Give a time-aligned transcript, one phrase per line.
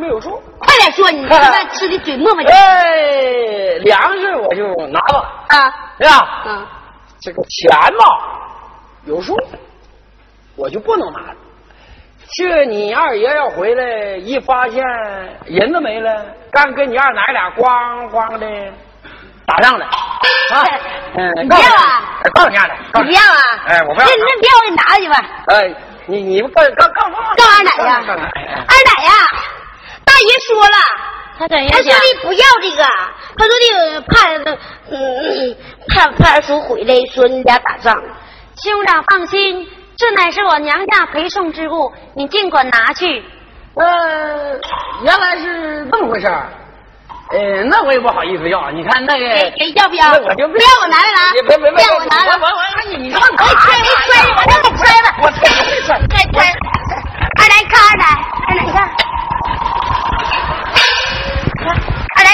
[0.00, 0.42] 没有数。
[0.58, 2.50] 快点说，你现在吃的嘴磨磨的。
[2.52, 5.44] 哎，粮食我就拿吧。
[5.48, 6.42] 啊，对吧？
[6.46, 6.66] 嗯。
[7.20, 8.04] 这个钱嘛，
[9.04, 9.36] 有数，
[10.56, 11.34] 我就不能拿了。
[12.36, 14.82] 这你二爷要回来，一发现
[15.44, 18.46] 人都没了，刚跟你二奶俩咣咣的
[19.46, 19.84] 打仗了。
[20.54, 20.64] 啊，
[21.14, 22.22] 嗯，你不要啊？
[22.32, 23.38] 告诉你二奶，你不要啊？
[23.66, 24.06] 哎，我不要。
[24.06, 25.16] 那那别我给你拿去吧。
[25.48, 25.74] 哎，
[26.06, 28.00] 你你告告告告二奶呀？
[28.06, 29.12] 二奶呀？
[30.10, 30.76] 大爷说了，
[31.38, 32.82] 他怎样他说的不要这个，
[33.38, 34.12] 他说的怕
[34.90, 35.56] 嗯
[35.88, 37.94] 怕怕二叔回来说你俩打仗。
[38.62, 43.24] 兄长放心，这乃是我娘家陪送之物，你尽管拿去。
[43.74, 44.58] 呃，
[45.04, 46.48] 原来是这么回事儿。
[47.30, 49.24] 呃，那我也不好意思要，你看那个，
[49.76, 50.10] 要不要？
[50.12, 54.10] 那我就不要我拿来拿，别别别，要我拿来，我我我，你你看，我摔没摔？
[54.36, 55.96] 我让你摔了，我摔没摔？
[56.10, 56.52] 再摔。
[57.38, 58.04] 二奶看二奶，
[58.48, 58.72] 二奶你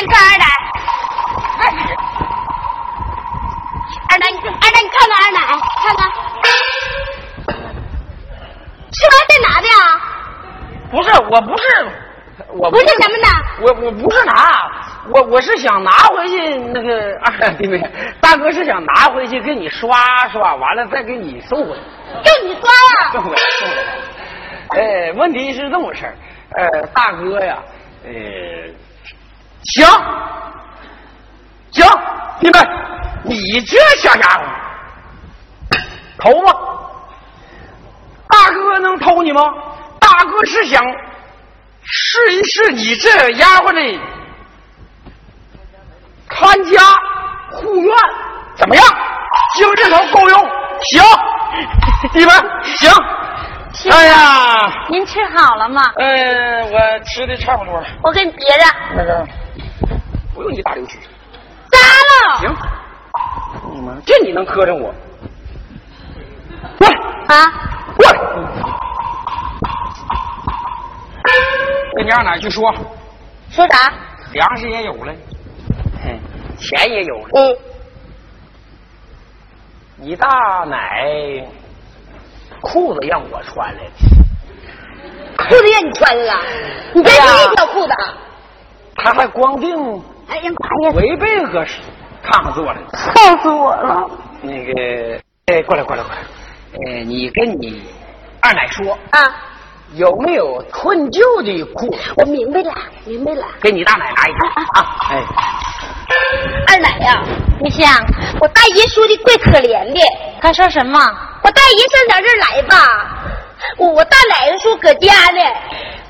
[0.07, 0.45] 看，二奶
[1.59, 1.85] 看二奶，
[4.11, 5.39] 二奶你二奶你看看二奶，
[5.83, 6.01] 看看，
[8.93, 9.73] 吃完再拿的呀？
[10.91, 11.65] 不是，我不是，
[12.49, 13.29] 我不是什么呢？
[13.61, 14.33] 我我不是拿，
[15.11, 17.81] 我我是想拿回去那个啊，对不对？
[18.21, 21.83] 大哥是想拿回去给你刷刷，完了再给你送回来。
[22.23, 23.11] 就你刷呀？
[23.13, 23.83] 送回来，送回来。
[24.69, 26.13] 呃，问题是这么回事
[26.55, 27.59] 呃，大哥呀，
[28.05, 28.11] 呃，
[29.75, 29.87] 行，
[31.73, 31.87] 行，
[32.41, 32.69] 你们，
[33.25, 34.43] 你这小家伙，
[36.19, 36.53] 偷吗？
[38.29, 39.43] 大哥能偷你吗？
[39.99, 40.83] 大哥是想
[41.83, 44.01] 试一试你这丫鬟的
[46.29, 46.81] 看家
[47.51, 47.97] 护院
[48.57, 48.85] 怎么样？
[49.55, 50.39] 精神头够用？
[50.83, 51.03] 行，
[52.15, 52.91] 你们，行。
[53.91, 55.83] 哎呀，您吃好了吗？
[55.97, 57.87] 呃，我吃的差不多了。
[58.03, 58.65] 我给你别着。
[58.97, 59.27] 那个，
[60.37, 60.99] 不用你大刘去。
[61.71, 62.39] 扎了。
[62.41, 62.55] 行。
[63.73, 64.95] 你妈，这你能磕碜我？
[66.79, 66.95] 过来。
[67.35, 67.35] 啊。
[67.97, 68.19] 过来。
[71.95, 72.71] 跟你二奶去说。
[73.51, 73.91] 说啥？
[74.33, 75.15] 粮食也有了，
[76.05, 76.21] 嗯，
[76.59, 77.29] 钱也有了。
[77.33, 77.57] 嗯。
[79.97, 80.29] 你大
[80.69, 81.49] 奶。
[82.61, 83.91] 裤子让我穿来了，
[85.37, 86.35] 裤子让你穿了，
[86.95, 87.93] 你这是一条裤子。
[88.97, 90.95] 他还光腚，哎呀妈呀！
[90.97, 94.11] 违背和炕上坐着，烫死我了。
[94.43, 96.19] 那个，哎，过来过来过来，
[96.89, 97.83] 哎，你跟你
[98.41, 99.21] 二奶说啊，
[99.95, 102.13] 有没有褪旧的裤子？
[102.17, 103.45] 我明白了，明白了。
[103.61, 104.41] 给你大奶拿一件
[104.75, 104.97] 啊！
[105.11, 105.23] 哎，
[106.69, 107.23] 二奶呀，
[107.61, 107.89] 你想，
[108.41, 110.01] 我大姨说的怪可怜的。
[110.41, 110.99] 他说什么？
[111.43, 112.77] 我大姨上咱这儿来吧，
[113.79, 115.41] 我我大奶奶说搁家呢，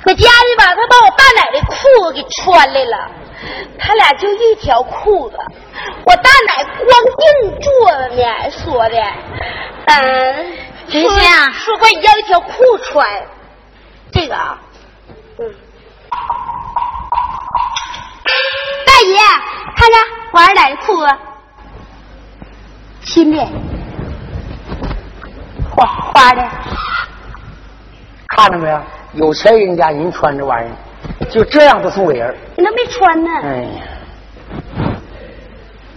[0.02, 3.10] 搁家呢吧，他把我大奶奶裤子给穿来了，
[3.78, 5.36] 他俩就一条裤子，
[6.04, 8.96] 我大奶光腚坐着呢，说的，
[9.86, 10.52] 嗯，
[10.88, 11.50] 谁呀？
[11.52, 13.06] 说管你要一条裤穿，
[14.12, 14.58] 这个啊，
[15.38, 15.54] 嗯，
[18.86, 19.16] 大爷
[19.76, 20.00] 看看
[20.32, 21.08] 我二奶的裤子，
[23.02, 23.46] 新的。
[25.70, 26.42] 花花的，
[28.28, 28.80] 看着没有？
[29.12, 30.72] 有钱人家人穿这玩意儿，
[31.30, 32.34] 就这样子送给人。
[32.56, 33.30] 你都没穿呢。
[33.42, 33.82] 哎呀，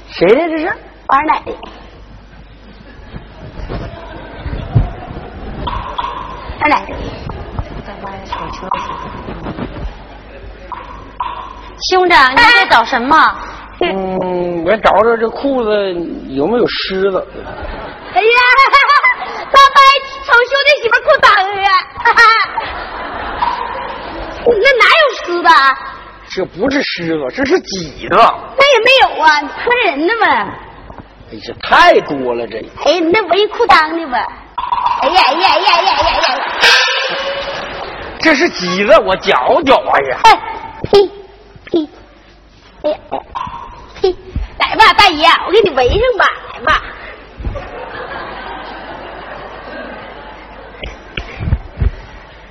[0.08, 0.74] 谁的这是？
[1.08, 1.52] 我二奶的。
[6.62, 6.94] 二奶的。
[11.90, 13.16] 兄长，你在找什么？
[13.82, 15.94] 嗯，我找找这裤子
[16.28, 17.26] 有没有虱子。
[18.14, 18.28] 哎呀，
[19.50, 19.80] 大伯
[20.26, 21.26] 瞅兄弟媳妇裤裆
[21.66, 21.72] 啊！
[24.54, 25.50] 那哪有湿的？
[26.32, 28.16] 这不是狮子，这是挤的。
[28.16, 30.28] 那也没有啊，喷人呢嘛。
[31.32, 32.58] 哎呀，太多了这。
[32.86, 34.26] 哎，那围裤裆的吧？
[35.02, 36.44] 哎呀哎呀哎呀哎呀哎呀！
[38.20, 39.76] 这是挤的，我搅搅。
[39.76, 40.18] 哎呀！
[40.24, 40.40] 哎，
[40.92, 41.10] 呸
[41.66, 41.90] 呸！
[42.84, 42.98] 哎呀，
[44.02, 44.16] 呸！
[44.60, 46.84] 来吧，大爷，我给你围上吧，来吧。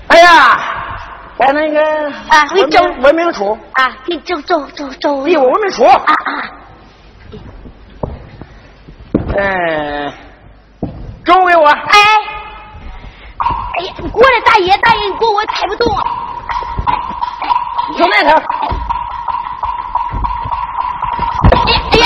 [0.08, 0.58] 哎呀，
[1.38, 1.80] 把那个
[2.28, 5.22] 啊给你蒸文明厨，啊，给你蒸粥粥粥。
[5.22, 5.84] 给我文明厨。
[5.84, 6.50] 啊啊！
[9.36, 10.12] 嗯，
[11.24, 11.68] 粥给我。
[11.68, 11.98] 哎，
[13.38, 15.86] 哎呀，你过来，大爷，大爷，你过我抬不动。
[17.90, 18.30] 你从那头。
[21.52, 22.04] 哎呀哎呀！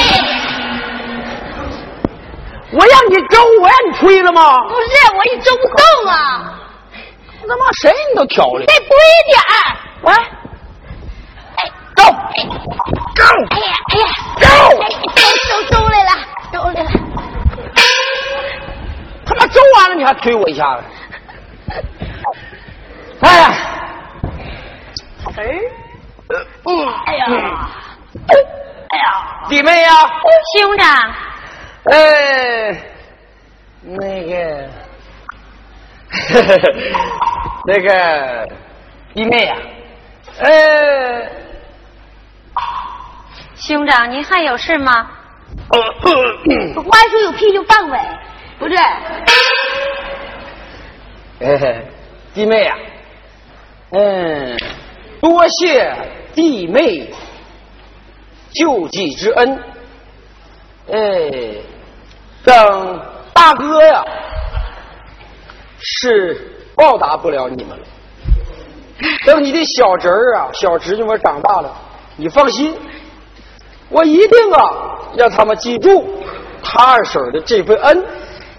[2.73, 4.43] 我让你粥，我让你推了吗？
[4.69, 5.79] 不是，我一周不动
[6.13, 6.53] 啊，
[7.49, 8.65] 他妈谁你都挑了。
[8.67, 9.53] 再多一点儿。
[10.03, 10.13] 来，
[11.57, 11.59] 哎，
[11.95, 12.11] 够，够！
[13.15, 14.05] 够，哎呀哎呀，
[14.41, 14.45] 够
[14.83, 14.83] 哎
[15.15, 16.11] 粥粥粥来了，
[16.53, 16.91] 粥来了。
[19.25, 20.85] 他妈走完了你还推我一下子。
[23.21, 23.55] 哎呀，
[26.65, 26.71] 嗯，
[27.07, 27.27] 哎呀，
[28.89, 29.05] 哎呀，
[29.49, 29.91] 弟妹呀，
[30.59, 30.87] 兄长，
[31.85, 32.83] 哎，
[33.83, 34.69] 那个，
[37.65, 38.49] 那个
[39.15, 39.57] 弟妹呀，
[40.41, 41.31] 呃，
[43.55, 45.11] 兄长，您还有事吗？
[45.69, 48.19] 话说有屁就放呗，
[48.59, 48.75] 不是？
[51.41, 51.85] 哎，
[52.35, 52.77] 弟妹呀，
[53.91, 54.57] 嗯，
[55.21, 55.95] 多谢
[56.35, 57.13] 弟妹
[58.53, 59.63] 救济之恩。
[60.91, 61.63] 哎，
[62.45, 63.01] 让
[63.33, 64.05] 大哥呀，
[65.79, 67.85] 是报答不了你们了。
[69.25, 71.73] 等你的小侄儿啊、小侄女们长大了，
[72.17, 72.77] 你放心，
[73.89, 74.59] 我一定啊
[75.17, 76.21] 让他们记住
[76.61, 78.05] 他二婶的这份恩。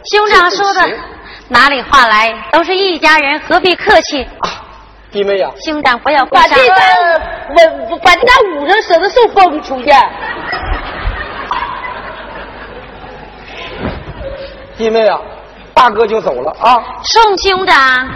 [0.10, 0.82] 兄长说的
[1.50, 4.24] 哪里话来，都是一家人，何必客气？
[4.40, 4.64] 啊，
[5.12, 6.56] 弟妹呀、兄长不要挂这。
[6.68, 6.76] 张
[7.90, 9.92] 我把这张捂上，省得受风出去。
[14.78, 15.20] 弟妹啊，
[15.74, 18.08] 大哥就走了啊，宋兄长，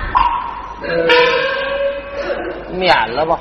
[0.84, 0.88] 呃，
[2.72, 3.38] 免了吧。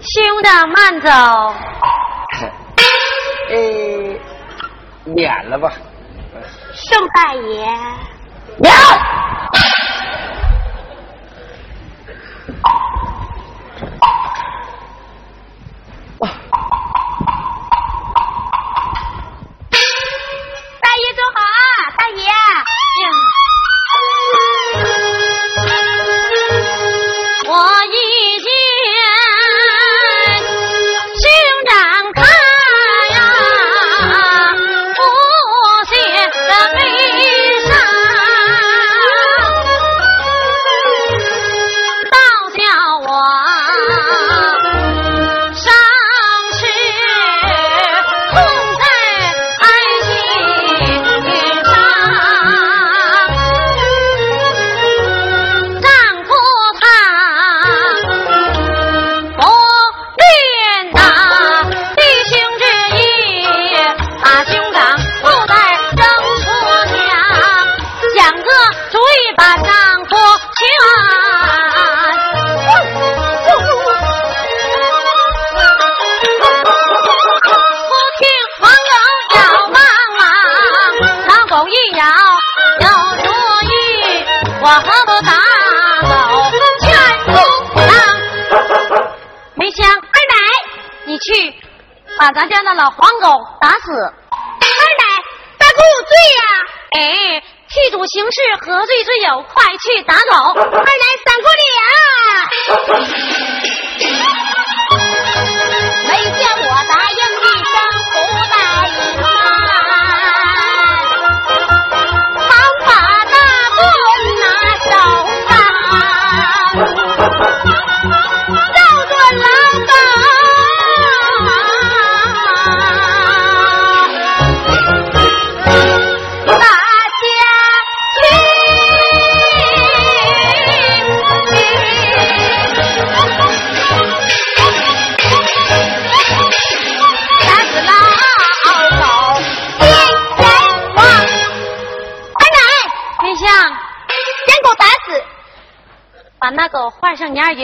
[0.00, 1.10] 兄长慢走。
[3.50, 3.56] 呃，
[5.04, 5.72] 免了吧。
[6.72, 7.66] 宋大爷，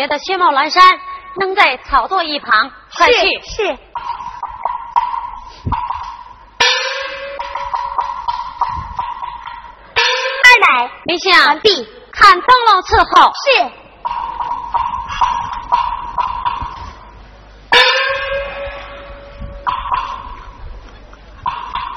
[0.00, 0.83] 换上年二爷的薛帽蓝衫，
[1.37, 3.19] 扔在草垛一旁，快去。
[3.45, 3.78] 是。
[10.42, 11.87] 二奶，李香，完毕。
[12.12, 13.30] 看灯笼伺候。
[13.45, 13.71] 是。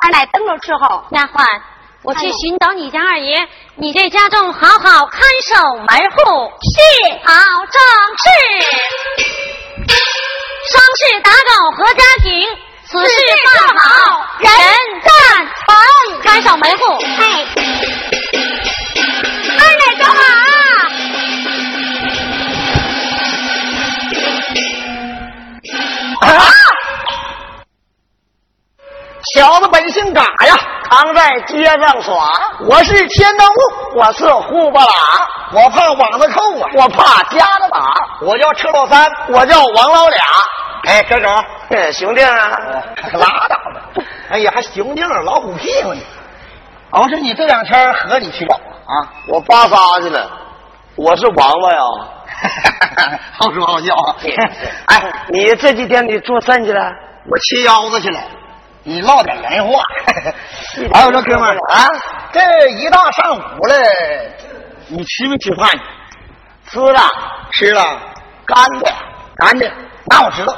[0.01, 1.05] 二奶灯笼伺候。
[1.11, 1.61] 丫鬟，
[2.03, 6.51] 我去寻找你家二爷，你在家中好好看守门户。
[6.61, 6.77] 是。
[7.25, 7.33] 好，
[7.71, 7.81] 正
[8.21, 8.25] 事。
[10.71, 12.47] 双事打狗何家庭，
[12.85, 13.83] 此事办好
[14.39, 14.47] 人
[15.03, 15.11] 赞
[15.47, 16.21] 成。
[16.21, 16.83] 看守门户。
[17.17, 17.47] 嘿。
[19.57, 20.21] 二奶走好。
[26.27, 26.29] 啊！
[29.33, 30.55] 小子本姓嘎呀，
[30.93, 32.13] 常在街上耍。
[32.67, 34.93] 我是天灯雾，我是呼巴喇，
[35.51, 37.93] 我怕网子扣啊，我怕夹子打。
[38.21, 40.23] 我叫车老三，我叫王老俩。
[40.83, 42.51] 哎，哥哥，兄弟啊，
[43.09, 44.05] 可拉倒吧！
[44.29, 46.01] 哎呀，还兄弟老虎屁股呢。
[46.91, 48.53] 我说你这两天河里去了
[48.85, 49.09] 啊？
[49.27, 50.29] 我扒沙去了。
[50.95, 51.79] 我是王八呀。
[53.39, 54.15] 好说好笑啊！
[54.87, 56.81] 哎，你这几天你做甚去了？
[57.31, 58.19] 我切腰子去了。
[58.83, 59.81] 你唠点人话。
[60.93, 61.57] 哎，我说哥们儿。
[61.73, 61.87] 啊，
[62.31, 63.75] 这一大上午了，
[64.87, 65.69] 你吃没吃饭？
[66.69, 67.01] 吃了，
[67.51, 67.83] 吃了，
[68.45, 68.93] 干的，
[69.35, 69.71] 干的。
[70.05, 70.55] 那我知道，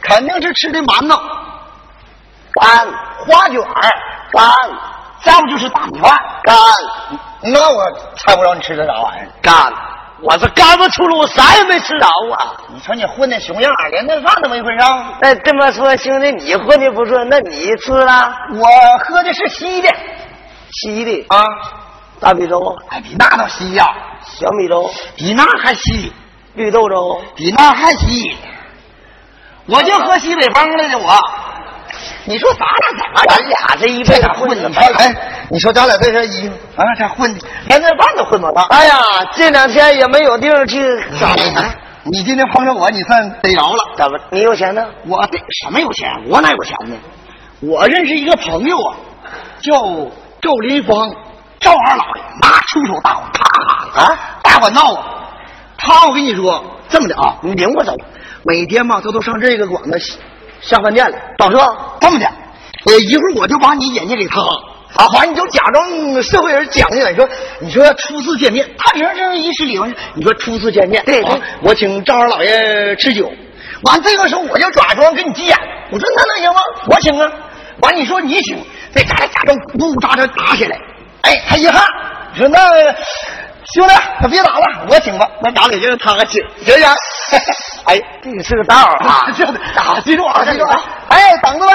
[0.00, 1.20] 肯定是吃的馒头，
[2.60, 2.86] 干。
[3.26, 3.60] 花卷
[4.30, 4.48] 干，
[5.22, 6.56] 再不就是大米饭，干。
[7.42, 7.82] 那我
[8.16, 9.72] 猜不着你吃的啥玩意儿，干。
[10.22, 12.56] 我这干巴出炉，啥也没吃着啊！
[12.72, 15.14] 你瞅你混的熊样，连顿饭都没混上。
[15.20, 18.32] 那这么说，兄弟，你混的不错，那你吃了？
[18.54, 18.66] 我
[19.04, 19.88] 喝的是稀的，
[20.72, 21.44] 稀的啊，
[22.18, 22.58] 大米粥，
[22.88, 23.86] 哎，比那都稀呀。
[24.24, 26.12] 小米粥比那还稀，
[26.54, 28.36] 绿豆粥比那还稀。
[29.66, 31.12] 我就喝西北风来的我。
[32.28, 33.22] 你说咱俩怎么？
[33.28, 35.14] 咱俩这一辈子混的，哎，
[35.48, 38.62] 你说咱俩这身衣服，啊，这混的连顿饭都混不到。
[38.70, 38.94] 哎呀，
[39.32, 40.80] 这两天也没有地方去
[41.20, 41.64] 咋的？
[42.02, 43.78] 你今天碰上我，你算逮着了。
[43.96, 44.18] 怎么？
[44.30, 44.84] 你有钱呢？
[45.06, 46.10] 我得什么有钱？
[46.28, 46.96] 我哪有钱呢？
[47.60, 48.96] 我认识一个朋友啊，
[49.60, 49.72] 叫
[50.40, 51.08] 赵林芳，
[51.60, 53.44] 赵二老爷，那出手大方，咔
[53.92, 55.04] 咔啊，大管闹啊。
[55.78, 57.94] 他我跟你说，这么的啊，你领我走，
[58.44, 60.18] 每天嘛，他都上这个馆子
[60.60, 61.58] 下饭店来找车，
[62.00, 62.26] 这么的，
[62.86, 67.28] 呃，一会儿我就把你引进给他，啊，完你就假装社会人讲讲，你说
[67.60, 73.30] 你说初次见面，他这这一十里嘛，你说初次见面，对对，我请赵二老爷吃酒，
[73.82, 75.56] 完这个时候我就假装跟你急眼，
[75.90, 76.60] 我说那能行吗？
[76.88, 77.30] 我请啊，
[77.80, 78.56] 完你说你请，
[78.94, 80.78] 这咱俩假装呜呜喳喳打起来，
[81.22, 81.82] 哎，他一看，
[82.36, 82.58] 说那
[83.74, 86.88] 兄弟可别打了，我请吧，那打给就是他请，行不行？
[87.86, 90.82] 哎，这个是个道啊，这打记住啊，记住啊！
[91.08, 91.72] 哎，等着来。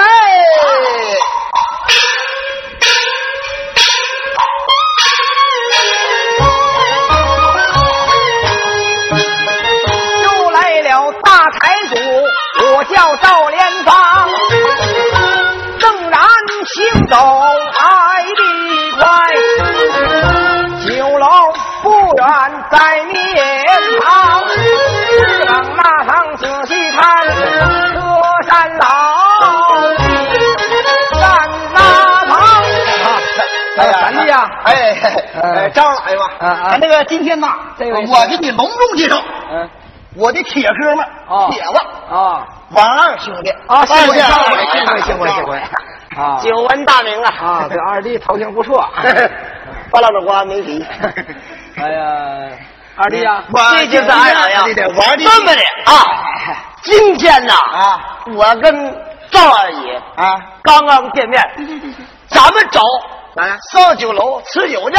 [10.22, 11.96] 又来了大财主，
[12.74, 14.30] 我叫赵连芳，
[15.78, 16.20] 正然
[16.66, 17.16] 行走
[22.72, 23.14] 在面
[24.00, 24.42] 旁。
[25.46, 28.00] 往那上仔细看，车
[28.48, 28.84] 山老
[31.20, 31.22] 站
[31.74, 31.76] 那
[32.26, 32.30] 旁。
[33.78, 39.68] 哎呀，三弟呀，哎，赵二老爷吧，啊那个今天呐，我给你隆重介绍，嗯，
[40.16, 41.04] 我的铁哥们，
[41.50, 41.78] 铁子
[42.10, 45.62] 啊，王二兄弟啊，幸会幸会幸会幸会幸会。
[46.16, 48.86] 啊，久闻大名啊，啊，这二弟头型不错，
[49.90, 50.84] 巴拉的瓜没皮，
[51.76, 52.58] 哎呀。
[52.94, 56.04] 二弟呀，这就是二老呀，这么的啊！
[56.82, 57.98] 今天呐，啊，
[58.36, 58.94] 我跟
[59.30, 61.42] 赵二姨啊刚刚见面，
[62.28, 62.82] 咱们走，
[63.34, 64.96] 来上酒楼吃酒去，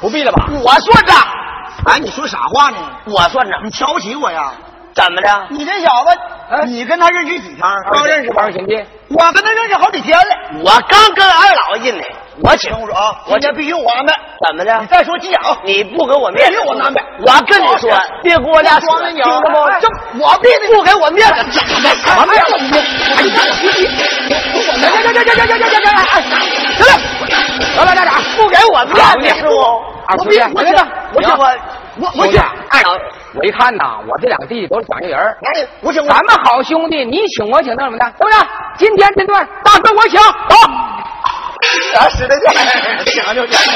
[0.00, 0.44] 不必了吧？
[0.60, 1.16] 我算账。
[1.86, 2.78] 哎，你说啥话呢？
[3.06, 4.50] 我算账，你瞧不起我呀？
[4.92, 5.46] 怎么的？
[5.50, 7.60] 你这小子，你跟他认识几天？
[7.92, 8.50] 刚认识吧？
[8.50, 10.36] 兄弟，我跟他认识好几天了。
[10.64, 12.04] 我刚跟二老爷进来，
[12.42, 14.12] 我请我说啊，今天必须我安排。
[14.46, 14.78] 怎么的？
[14.80, 15.56] 你再说急眼啊！
[15.64, 17.02] 你不给我面子，我安排。
[17.20, 17.90] 我跟你说，
[18.22, 19.54] 别给我俩装着听着不？
[19.80, 19.88] 这
[20.22, 22.52] 我必须不给我面子，什么面子？
[23.16, 26.20] 哎呀，行行行行行行行行行，哎，
[26.76, 26.92] 行了，
[27.78, 29.50] 老板家长不给我面子，师傅？
[30.06, 31.44] 二兄弟，我觉得，我请我
[32.00, 32.92] 我我请二老，
[33.34, 35.38] 我一看呐，我这两个弟弟都是讲究人儿。
[35.42, 38.04] 哎，我请咱们好兄弟，你请我请，那怎么的？
[38.18, 38.36] 对不对？
[38.76, 40.56] 今天这顿大哥我请，走。
[41.98, 42.44] 啊使的劲
[43.24, 43.72] 讲究讲究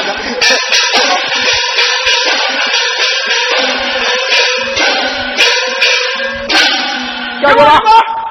[7.41, 7.71] 要过来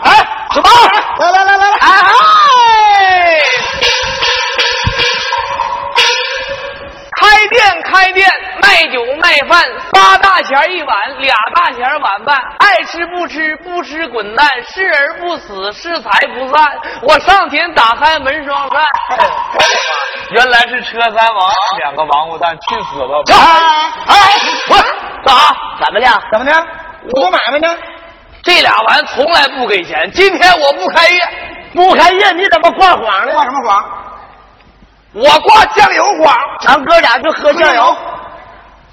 [0.03, 0.69] 哎什么
[1.19, 2.40] 来来来来啊
[7.51, 8.27] 店开店，
[8.63, 16.79] 卖酒卖饭，仨大钱一碗，俩大钱碗半，爱吃不吃，不吃滚蛋，是而不死，是财不散。
[17.03, 18.85] 我上前打开门双扇，
[20.31, 23.15] 原来是车三王，两个王八蛋，去死吧！
[23.29, 24.15] 哎哎，
[24.69, 24.77] 我
[25.27, 25.35] 咋？
[25.85, 26.07] 怎么的？
[26.33, 26.67] 怎么的？
[27.13, 27.77] 我做买卖呢？
[28.43, 31.21] 这俩玩意从来不给钱，今天我不开业，
[31.75, 33.33] 不开业你怎么挂谎呢？
[33.33, 33.85] 挂什么谎？
[35.13, 37.97] 我挂酱油花，咱哥俩就喝酱油，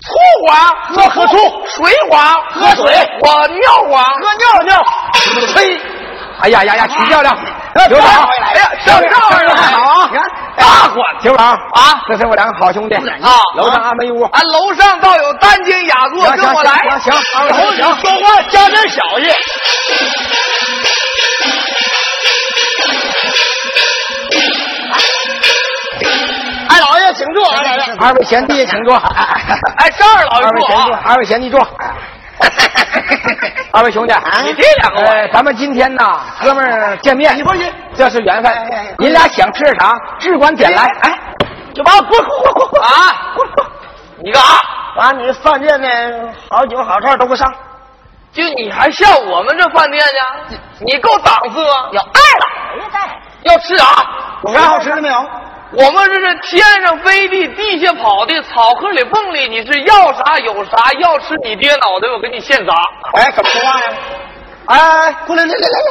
[0.01, 0.15] 醋
[0.47, 4.83] 花，喝喝醋，水花，喝水，我尿花，喝尿尿。
[5.53, 5.79] 呸！
[6.41, 7.37] 哎呀呀呀，取漂亮！
[7.89, 10.09] 刘长，哎呀，上照上好啊！
[10.11, 12.01] 你看大大款款，刘长啊。
[12.07, 12.95] 这是我两个好兄弟。
[12.95, 13.01] 啊
[13.55, 14.23] 楼上安排一屋。
[14.23, 16.71] 俺楼上倒有单间雅座，跟我来。
[16.99, 19.31] 行行行行行，说话加点小心。
[26.69, 27.45] 二老爷，请坐。
[27.99, 28.95] 二位贤弟，请坐。
[28.95, 31.59] 哎，这儿老二位贤弟，二位贤弟坐。
[33.73, 38.95] 二位兄弟，你这两个咱们今天呐，哥们儿见面，你放心，这是缘分哎哎哎。
[38.99, 40.83] 您俩想吃啥，只管点来。
[41.01, 41.19] 哎，
[41.73, 43.65] 就把我滚滚滚滚啊滚滚！
[44.23, 44.47] 你干啥？
[44.95, 45.87] 把你饭店的
[46.49, 47.51] 好酒好菜都给我上。
[48.31, 50.57] 就你还像我们这饭店呢？
[50.79, 51.89] 你够档次啊！
[51.91, 52.99] 有二老爷在，
[53.43, 53.85] 要吃啥？
[54.43, 55.15] 有啥好吃的没有？
[55.71, 62.73] 我们这是天上飞的，地下跑的，草坑里蹦的，你是要啥有啥，要吃你爹脑袋，我给你现砸。
[63.13, 63.85] 哎，怎么说话呀？
[64.67, 65.85] 哎，过来来来来来，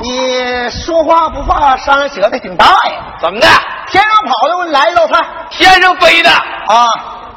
[0.00, 3.16] 你说话不怕伤人舌头挺大呀？
[3.20, 3.46] 怎么的？
[3.88, 6.30] 天上跑的，我给你来一道菜天上飞的？
[6.30, 6.88] 啊，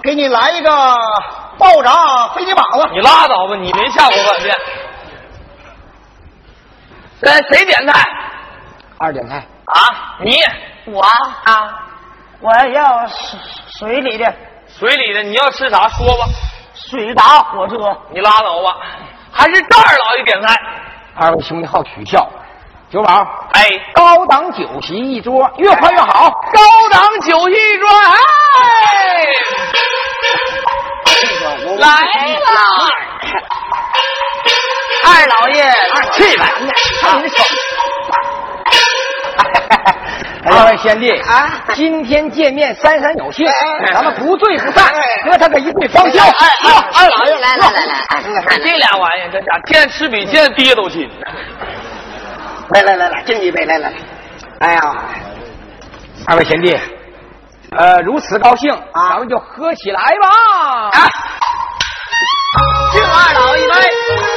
[0.01, 0.71] 给你来一个
[1.57, 2.87] 爆炸飞机膀子。
[2.93, 4.55] 你拉倒吧，你没下过饭店。
[7.23, 8.03] 呃，谁点菜
[8.97, 10.17] 二点菜，啊？
[10.19, 10.35] 你
[10.85, 11.79] 我啊，
[12.39, 13.39] 我要水
[13.79, 14.33] 水里的
[14.67, 16.25] 水里的你要吃啥说吧，
[16.75, 17.75] 水打火车。
[18.11, 18.75] 你拉倒吧。
[19.31, 20.55] 还是赵二老爷点菜。
[21.15, 22.29] 二位兄弟好取笑，
[22.89, 26.29] 酒保哎，高档酒席一桌，越快越好。
[26.29, 28.15] 高档酒席一桌，哎，
[31.77, 32.59] 来了。
[35.03, 35.73] 二老爷，
[36.13, 36.45] 去吧，
[37.01, 37.43] 看你的手。
[40.43, 43.45] 二位贤弟啊，今天见面三三有幸，
[43.93, 44.91] 咱们不醉不散，
[45.25, 46.19] 喝他个一醉方休。
[46.19, 51.09] 哎哎，二老爷来来来来，这俩玩意儿，这家见吃比见爹都亲。
[52.69, 53.95] 来来来来，敬一杯，来来来。
[54.59, 54.81] 哎呀，
[56.27, 56.79] 二位贤弟，
[57.77, 60.27] 呃，如此高兴，咱们就喝起来吧。
[60.91, 61.07] 啊，
[62.91, 64.30] 敬二老一杯。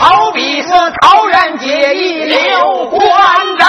[0.00, 0.68] 好比是
[1.00, 3.00] 桃园结义刘关
[3.58, 3.68] 张，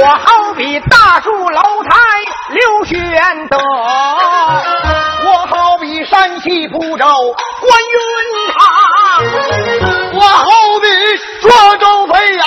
[0.00, 1.96] 我好比大树楼台
[2.50, 7.06] 刘玄德，我好比山西蒲州
[7.60, 7.98] 关云
[8.52, 8.60] 长，
[10.14, 10.44] 我好
[10.80, 10.86] 比
[11.48, 12.44] 涿州飞扬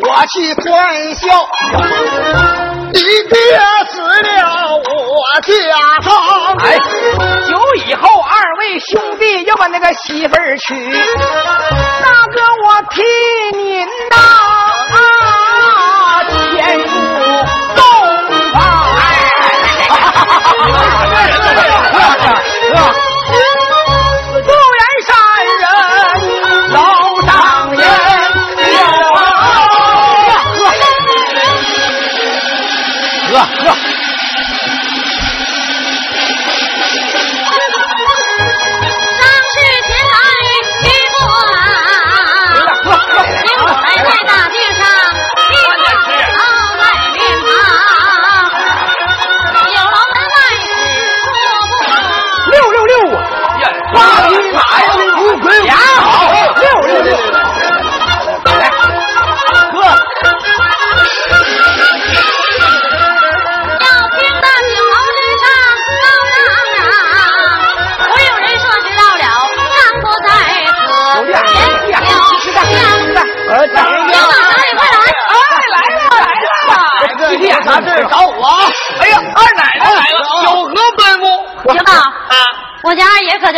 [0.00, 1.26] 我去欢笑。
[2.92, 3.36] 你爹
[3.90, 5.48] 死了，我家
[6.02, 6.06] 丧。
[6.58, 6.64] 哎，
[7.46, 7.50] 酒
[7.86, 13.02] 以后，二位兄弟要把那个媳妇儿娶，大哥我替
[13.56, 14.16] 您呐，
[14.94, 14.96] 啊，
[16.24, 16.84] 前入
[17.76, 17.80] 洞
[18.52, 18.56] 房。
[22.70, 22.74] 不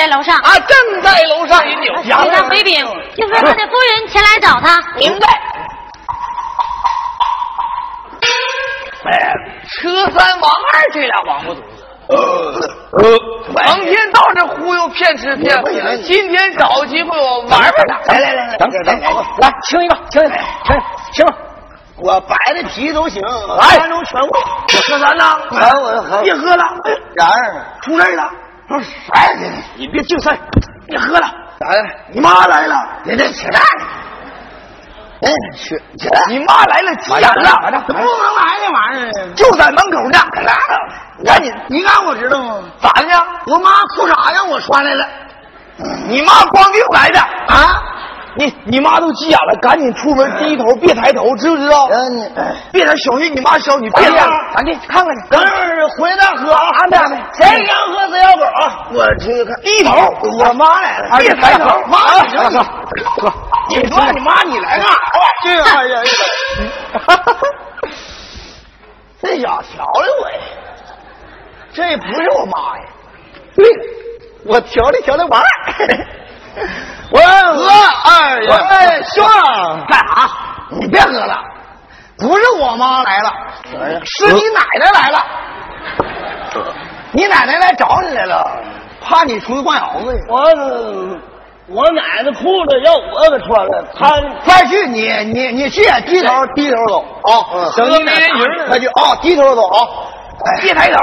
[0.00, 1.92] 在楼上，啊，正在楼上饮酒。
[2.02, 2.82] 给他回禀，
[3.14, 4.80] 就说他的夫人前来找他。
[4.96, 5.28] 明白。
[9.04, 9.34] 哎，
[9.68, 11.62] 车三王二这俩王八犊子，
[12.08, 15.98] 呃，成天到这忽悠骗吃骗喝的。
[15.98, 17.98] 今天找机会我玩玩他。
[18.10, 18.98] 来来来来，等等等，
[19.42, 20.34] 来清一个，清一个，
[20.64, 20.80] 亲
[21.12, 21.34] 亲吧。
[21.98, 24.30] 我白的题都行，来三中全会。
[24.68, 26.64] 车三呐，来，我别喝了，
[27.14, 28.30] 然儿出事儿了。
[29.12, 29.34] 哎，
[29.80, 30.36] 你别净事儿，
[30.86, 31.26] 别喝了。
[31.58, 31.82] 咋的？
[32.12, 33.62] 你妈来了，你这扯淡！
[35.22, 38.06] 哎，去去，你妈来了，急眼了，不能来
[38.62, 39.32] 那玩意儿。
[39.34, 40.18] 就在门口呢。
[41.24, 42.62] 赶紧，你让我知道吗？
[42.82, 43.14] 咋的呢？
[43.46, 45.08] 我妈裤衩让我穿来了。
[46.08, 47.18] 你妈光腚来的。
[47.18, 47.82] 啊？
[48.36, 51.88] 你你妈都急眼了，赶紧出门低头别抬头，知不知道？
[51.90, 52.28] 嗯，你
[52.72, 55.28] 别点小心你妈小，你别这样，赶紧看看去。
[55.30, 56.60] 等会儿回来再喝啊！
[56.78, 58.86] 安排安排谁想喝谁要狗啊！
[58.92, 62.66] 我出去看，低头，我妈来了，别抬头，妈，行了行了，
[63.18, 63.32] 哥，
[63.68, 64.88] 你说你妈你来干啥
[65.18, 65.62] 玩意儿？
[65.64, 66.04] 这玩意儿，
[69.20, 70.38] 这家伙调的我呀！
[71.72, 72.84] 这不是我妈呀！
[73.56, 73.66] 对，
[74.46, 75.46] 我调的调的王二。
[77.12, 77.70] 我喝
[78.10, 79.24] 二爷，哎，兄，
[79.88, 80.30] 干啥？
[80.70, 81.36] 你别喝了，
[82.18, 83.32] 不是我妈来了，
[84.04, 85.18] 是你奶奶来了。
[87.12, 88.50] 你奶奶来找你来了，
[89.02, 90.24] 怕你出去逛窑子去。
[90.28, 90.40] 我
[91.68, 94.08] 我奶奶裤子要我给穿了，她
[94.44, 97.32] 快去，你你你去，低头低头走啊！
[97.76, 99.16] 等你没人快去啊！
[99.20, 99.88] 低头走啊！
[100.46, 100.98] 哎别抬头。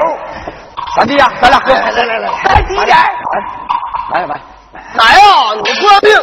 [0.96, 3.04] 咱弟呀，咱俩喝，来来来来，来低点儿
[4.14, 4.42] 来来来，
[4.94, 5.20] 奶呀，
[5.64, 6.16] 你破病。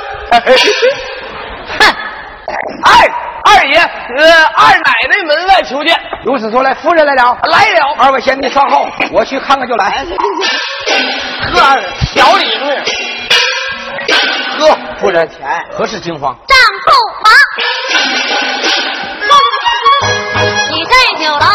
[1.78, 1.82] 哼，
[2.84, 2.92] 二
[3.44, 5.98] 二爷，呃，二奶奶门外求见。
[6.24, 10.04] 如此说来，夫人来了，来了，二位贤弟稍后，我去看看就来。
[11.52, 11.82] 喝二
[12.14, 12.64] 小礼物。
[14.58, 15.28] 喝，夫人，
[15.72, 16.36] 何事惊慌？
[16.46, 17.32] 丈后忙，
[20.70, 20.90] 你在
[21.24, 21.46] 酒楼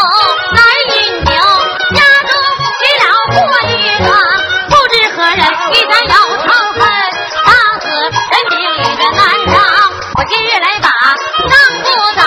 [10.20, 10.90] 我今日来把
[11.48, 12.20] 丈夫找，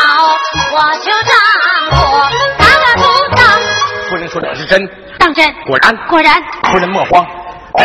[0.74, 1.32] 我求丈
[1.92, 1.94] 夫
[2.58, 3.02] 打了不
[3.38, 3.46] 上，
[4.10, 4.82] 夫人说的是真，
[5.20, 5.96] 当真果然。
[6.08, 7.24] 果然，夫人莫慌，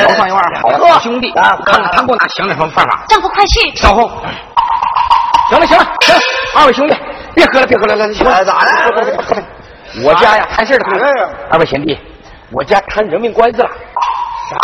[0.02, 3.04] 楼上有二好兄弟，看看他给我拿想点什么办法。
[3.06, 3.76] 丈夫快去。
[3.76, 4.10] 稍后。
[5.50, 6.16] 行了行了，行，
[6.56, 6.96] 二位兄弟，
[7.34, 9.42] 别喝了别喝了，来，来来，咋的喝喝喝喝
[10.04, 11.98] 我家呀谈事儿了，二位贤弟，
[12.50, 13.68] 我家谈人命官司了。
[14.48, 14.56] 啥？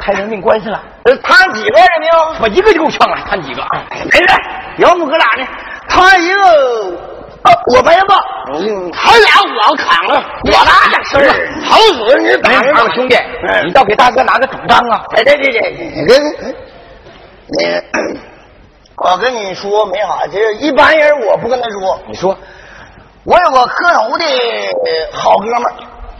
[0.00, 2.08] 谈人命官司了，呃谈几个人命？
[2.40, 3.62] 我一个就够呛了，谈几个？
[4.06, 4.34] 没事，
[4.78, 5.48] 要不哥俩呢？
[5.88, 6.90] 他一个，
[7.42, 8.16] 啊我赔吧。
[8.92, 9.26] 他俩
[9.68, 13.16] 我扛了，我拉点事儿，好死你打人二兄弟，
[13.64, 15.04] 你倒给大哥拿个主张啊！
[15.16, 16.20] 哎，对对对，你跟
[17.48, 17.80] 你，
[18.96, 22.00] 我跟你说没啥，这一般人我不跟他说。
[22.08, 22.36] 你说，
[23.24, 24.24] 我有个磕头的
[25.12, 25.72] 好哥们儿，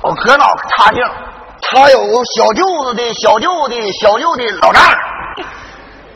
[0.03, 1.05] 我磕脑插腚，
[1.73, 5.47] 他有小舅子的小舅的小舅的老丈人，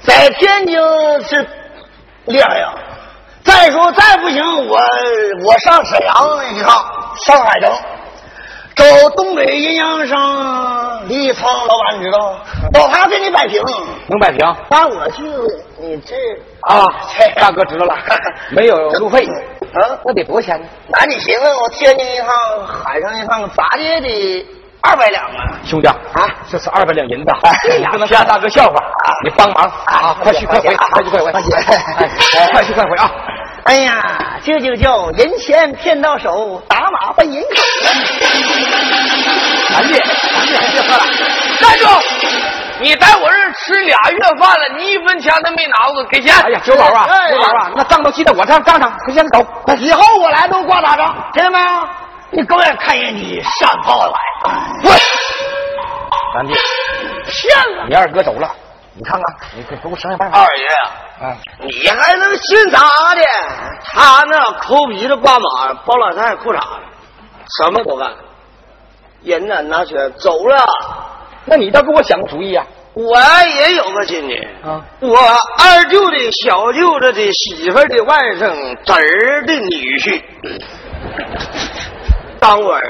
[0.03, 0.77] 在天津
[1.23, 1.47] 是
[2.27, 2.75] 厉害呀。
[3.45, 4.81] 再说再不行，我
[5.45, 6.85] 我上沈阳一趟，
[7.25, 7.71] 上海城，
[8.75, 12.41] 找东北阴阳商李沧老板，你知道吗？
[12.75, 13.63] 找他给你摆平。
[14.09, 14.39] 能摆平
[14.71, 15.23] 那我去，
[15.79, 16.17] 你这
[16.63, 16.85] 啊？
[17.37, 17.97] 大哥知道了，
[18.51, 20.67] 没有路费，啊，那得多少钱呢？
[20.89, 22.29] 那你寻思，我天津一趟，
[22.67, 24.47] 海上一趟，咋的也得
[24.85, 25.57] 二百两啊！
[25.65, 25.97] 兄弟啊，
[26.51, 28.75] 这是二百两银子，哎不能吓大哥笑话，
[29.25, 30.15] 你帮忙啊！
[30.23, 33.11] 快去快回，快去快回，哎快去快回啊！
[33.65, 37.49] 哎呀，这就叫人钱骗到手，打马奔银口。
[39.71, 39.95] 咱弟，
[40.35, 41.03] 咱弟，别喝了，
[41.59, 41.87] 站住！
[42.81, 46.35] 你在我这儿吃俩月饭了，你一分钱都没拿过，给钱。
[46.43, 49.47] 哎呀，九宝啊，哎九宝啊，那账都记在我账账上，快先走。
[49.79, 51.89] 以后我来都挂大账，听见没有？
[52.37, 54.19] 你狗眼看见你上炮来，
[54.83, 54.93] 滚！
[56.35, 56.53] 三弟，
[57.27, 57.87] 骗了。
[57.89, 58.51] 你二哥走了，
[58.93, 60.41] 你看看，你给给我想想办法。
[60.41, 60.67] 二爷，
[61.25, 63.23] 啊，你还能信他的？
[63.85, 66.61] 他那抠鼻子挂马，包老太太裤衩，
[67.59, 68.13] 什么都干。
[69.23, 70.57] 人呢拿钱走了。
[71.45, 72.67] 那你倒给我想个主意啊！
[72.95, 73.17] 我
[73.59, 75.17] 也有个亲戚，啊，我
[75.59, 80.23] 二舅的小舅子的媳妇的外甥侄儿的女婿，
[82.45, 82.89] 当官的，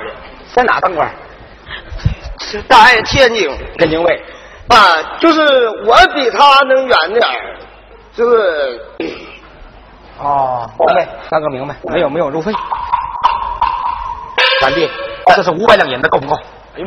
[0.53, 1.09] 在哪当官？
[2.69, 4.25] 在天津天津卫。
[4.67, 7.57] 啊，就是我比他能远点儿，
[8.17, 8.81] 就是
[10.19, 12.51] 哦，明白，大哥明白，没有没有路费。
[14.61, 14.91] 三弟，
[15.37, 16.37] 这是五百两银子，够不够？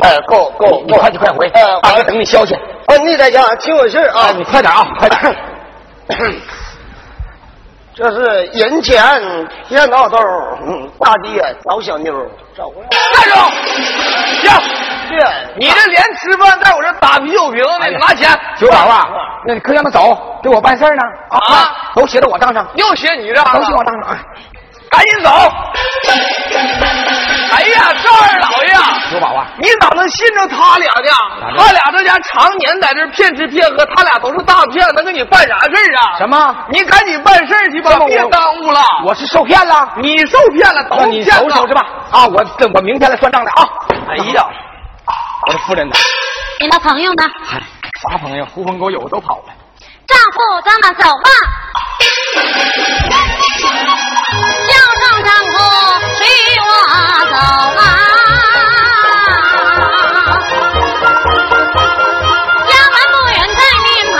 [0.01, 2.53] 哎，够够你快去快回，呃，大哥等你消息。
[2.87, 5.35] 呃，你在家听我信啊，，你快点啊，快点。
[7.97, 9.03] 这是人前
[9.69, 10.19] 热闹豆，
[10.67, 12.89] 嗯，大爹找小妞儿找过来。
[12.89, 13.35] 站住！
[14.39, 14.51] 行，
[15.09, 15.15] 这，
[15.57, 18.29] 你这连吃饭在我这打啤酒瓶呢，拿钱。
[18.59, 19.03] 九宝啊，
[19.47, 21.01] 那你可让他走，给我办事呢。
[21.29, 24.15] 啊都写到我账上，又写你这都写我账上。
[24.91, 25.29] 哎赶紧走！
[27.51, 28.69] 哎呀，赵二老爷，
[29.11, 31.09] 刘宝啊，你咋能信着他俩呢？
[31.57, 36.17] 他俩这家常年在这骗吃骗喝，他俩都是大骗，能给你办啥事儿啊？
[36.17, 36.55] 什么？
[36.69, 38.81] 你赶紧办事去吧别耽误了。
[39.05, 39.93] 我是受骗了？
[39.97, 41.85] 你受骗了，都那你骗了收拾收拾吧。
[42.11, 43.67] 啊，我这我明天来算账的啊。
[44.09, 44.45] 哎呀，
[45.47, 45.95] 我的夫人呢？
[46.59, 47.23] 你的朋友呢？
[47.45, 47.61] 嗨，
[48.09, 48.45] 啥朋友？
[48.45, 49.53] 狐朋狗友都跑了。
[50.07, 51.29] 丈夫，咱们走吧。
[54.67, 55.55] 叫声丈夫，
[56.15, 56.19] 随
[56.61, 56.65] 我
[57.25, 57.35] 走
[57.77, 57.81] 啊！
[62.69, 64.19] 家门不远在面旁，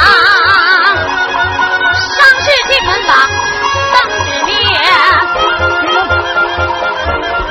[1.95, 3.09] 上世纪门把
[3.93, 4.53] 当纸面，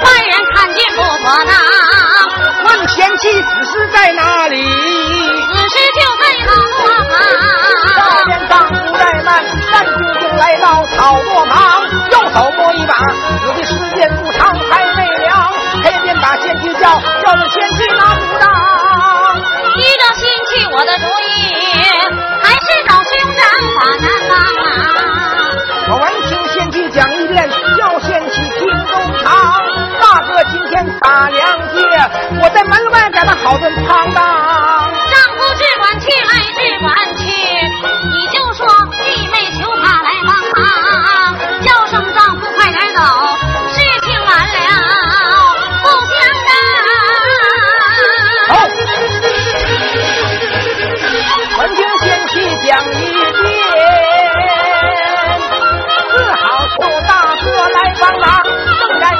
[0.02, 1.50] 外人看见不妥当，
[2.64, 4.56] 问前妻此事在哪里？
[9.76, 12.94] 慢，但究竟来到草垛旁，右手摸一把，
[13.46, 15.52] 我的时间不长，还未了，
[15.84, 18.48] 黑便把贤妻叫，叫了贤妻拿不当。
[19.76, 21.52] 依照新去我的主意，
[22.42, 23.44] 还是找兄长
[23.76, 24.32] 把难帮
[24.64, 24.72] 啊！
[25.88, 29.60] 我闻听贤妻讲一遍，叫贤妻听中堂。
[30.00, 31.78] 大哥今天打粮街，
[32.40, 34.24] 我在门外给他好顿汤当。
[34.24, 36.45] 丈夫只管去来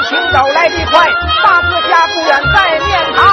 [0.08, 1.04] 行走来得快，
[1.42, 3.24] 大自家不远在面堂，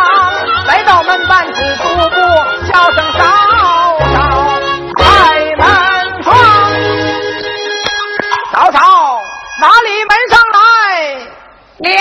[0.66, 2.16] 来到门半只独步，
[2.68, 3.20] 叫声嫂
[4.12, 4.16] 嫂
[4.98, 5.04] 开
[5.56, 6.34] 门窗。
[8.52, 8.80] 嫂嫂，
[9.62, 10.58] 哪里门上来？
[11.78, 11.94] 娘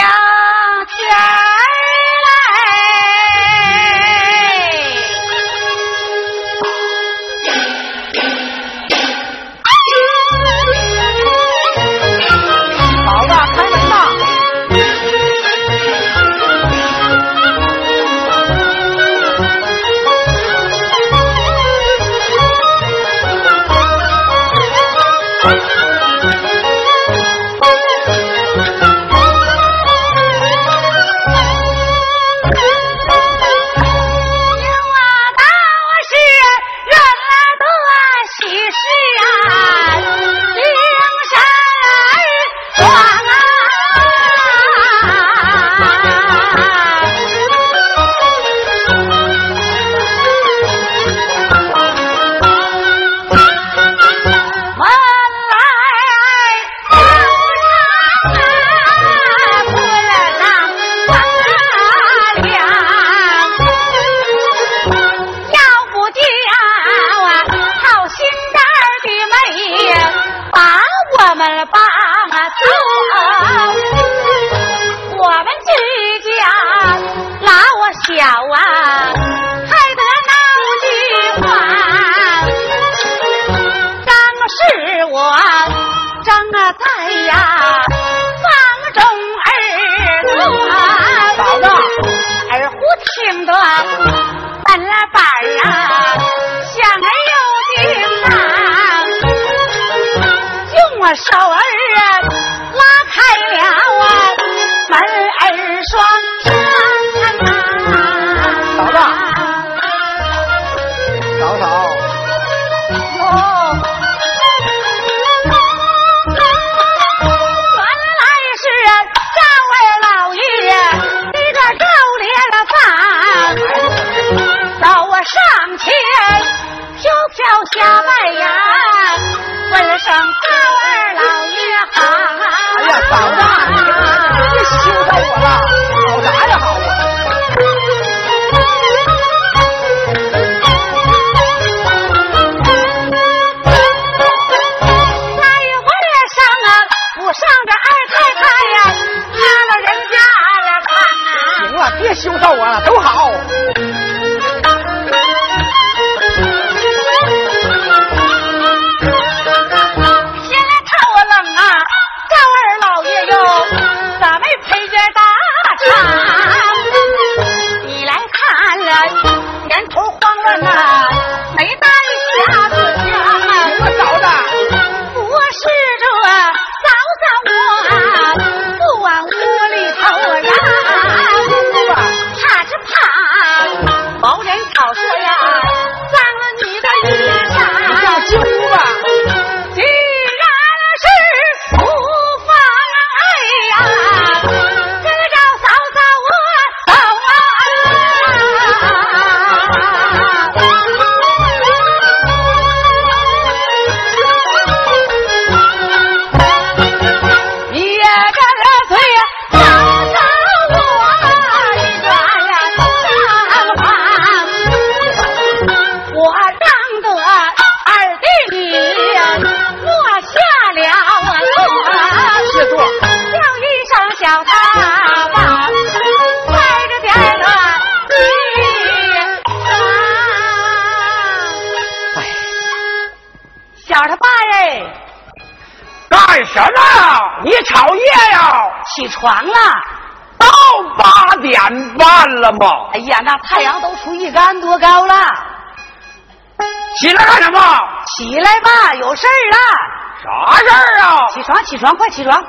[251.62, 251.64] 啊？
[251.64, 252.44] 起床，快起床！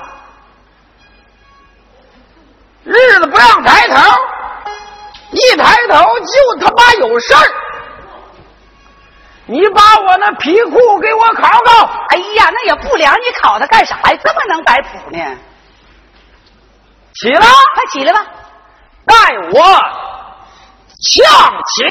[2.83, 3.95] 日子不让抬头，
[5.31, 7.53] 一抬头就他妈有事儿。
[9.45, 11.85] 你把我那皮裤给我烤烤。
[12.09, 14.19] 哎呀，那也不凉，你烤它干啥呀？
[14.23, 15.19] 这么能摆谱呢？
[17.13, 18.25] 起来，快起来吧！
[19.05, 19.15] 带
[19.51, 19.63] 我
[20.99, 21.83] 向起。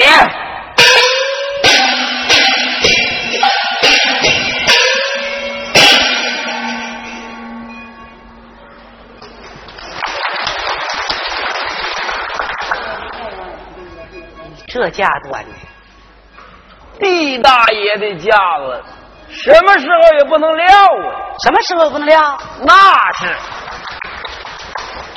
[14.83, 18.83] 这架端的，地大爷的架子，
[19.29, 21.37] 什么时候也不能撂啊！
[21.45, 22.37] 什么时候不能撂？
[22.65, 23.33] 那是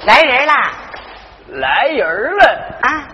[0.06, 0.54] 来人了
[1.48, 2.08] 来人
[2.38, 3.08] 了，啊！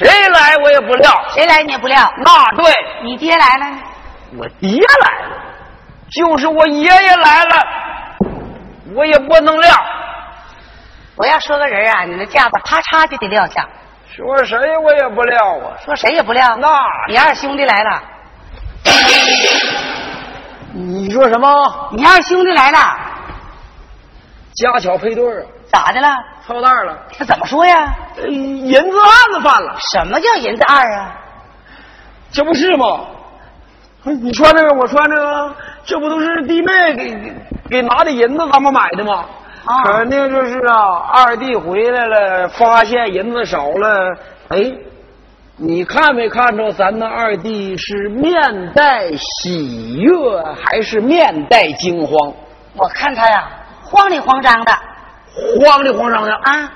[0.00, 1.24] 谁来我也不撂。
[1.32, 2.12] 谁来你也不撂？
[2.24, 2.74] 那对，
[3.04, 3.78] 你爹来了呢？
[4.36, 5.30] 我爹来了，
[6.10, 7.66] 就是我爷爷来了，
[8.96, 9.70] 我也不能撂。
[11.14, 13.64] 我要说个人啊，你那架子啪嚓就得撂下。
[14.10, 15.76] 说谁我也不撂啊！
[15.84, 16.56] 说谁也不撂。
[16.56, 16.68] 那
[17.08, 18.02] 你二兄弟来了，
[20.72, 21.90] 你说什么？
[21.92, 22.78] 你二兄弟来了，
[24.54, 26.08] 家巧配对儿，咋的了？
[26.46, 26.96] 操蛋了！
[27.18, 27.92] 他怎么说呀？
[28.16, 31.12] 呃银子案子犯了，什么叫银子二啊？
[32.30, 33.00] 这不是吗？
[34.04, 37.34] 你穿这个，我穿这个，这不都是弟妹给给
[37.70, 39.24] 给拿的银子，咱们买的吗？
[39.64, 44.16] 啊肯定就是啊，二弟回来了，发现银子少了，
[44.48, 44.72] 哎，
[45.56, 52.32] 你看没看着咱那二弟是面带喜悦，还是面带惊慌？
[52.76, 53.48] 我看他呀，
[53.82, 54.72] 慌里慌张的
[55.60, 56.72] 慌里慌张的，啊！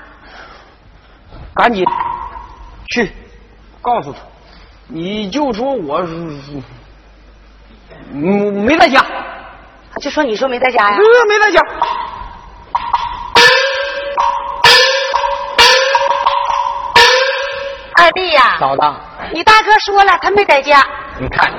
[1.53, 1.85] 赶紧
[2.87, 3.11] 去
[3.81, 4.19] 告诉他，
[4.87, 6.01] 你就说我
[8.13, 9.05] 嗯没在家，
[10.01, 10.97] 就说你说没在家呀？
[10.97, 11.61] 呃没在家。
[17.97, 18.81] 二弟呀，嫂子，
[19.33, 20.85] 你大哥说了，他没在家。
[21.19, 21.51] 你看，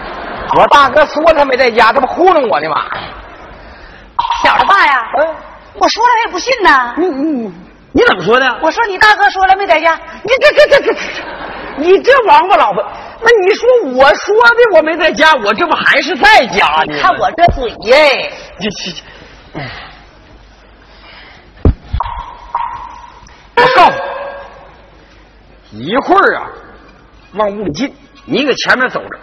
[0.56, 2.84] 我大哥说他没在家，这不糊弄我呢吗？
[4.42, 5.34] 小的爸呀，嗯，
[5.74, 6.94] 我说了他也不信呐。
[6.96, 7.52] 你你
[7.92, 8.58] 你怎么说的？
[8.62, 11.00] 我说你大哥说了没在家，你这这这这这，
[11.76, 12.82] 你这王八老婆！
[13.20, 16.98] 那你说我说的我没在家，我这不还是在家呢？
[17.02, 18.32] 看我这嘴耶！
[18.58, 19.60] 这这这，
[23.60, 24.02] 我告诉
[25.70, 26.48] 你，一会儿啊，
[27.34, 27.92] 往屋里进，
[28.24, 29.18] 你搁前面走着，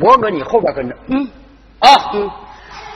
[0.00, 0.96] 我搁你后边跟着。
[1.08, 1.28] 嗯，
[1.78, 2.30] 啊，嗯，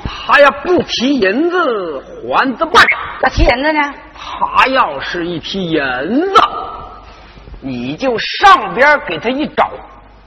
[0.04, 2.84] 他要不提银子还怎么办？
[3.22, 3.94] 那提银子呢？
[4.14, 6.42] 他要是一提银子，
[7.60, 9.70] 你就上边给他一找，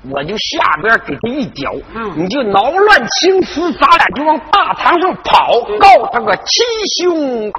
[0.10, 6.64] 我就下边给他一脚，嗯你就挠乱青丝，咱俩就往大堂上跑，告他个七
[7.04, 7.52] 兄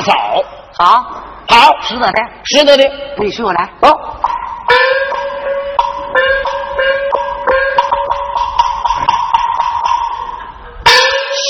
[0.00, 0.12] 大嫂。
[0.78, 1.04] 好，
[1.48, 2.12] 好，实则的，
[2.44, 2.84] 实得的，
[3.18, 3.68] 那你随我来。
[3.82, 3.88] 走。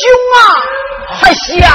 [0.03, 0.41] 凶啊，
[1.21, 1.67] 还闲呢。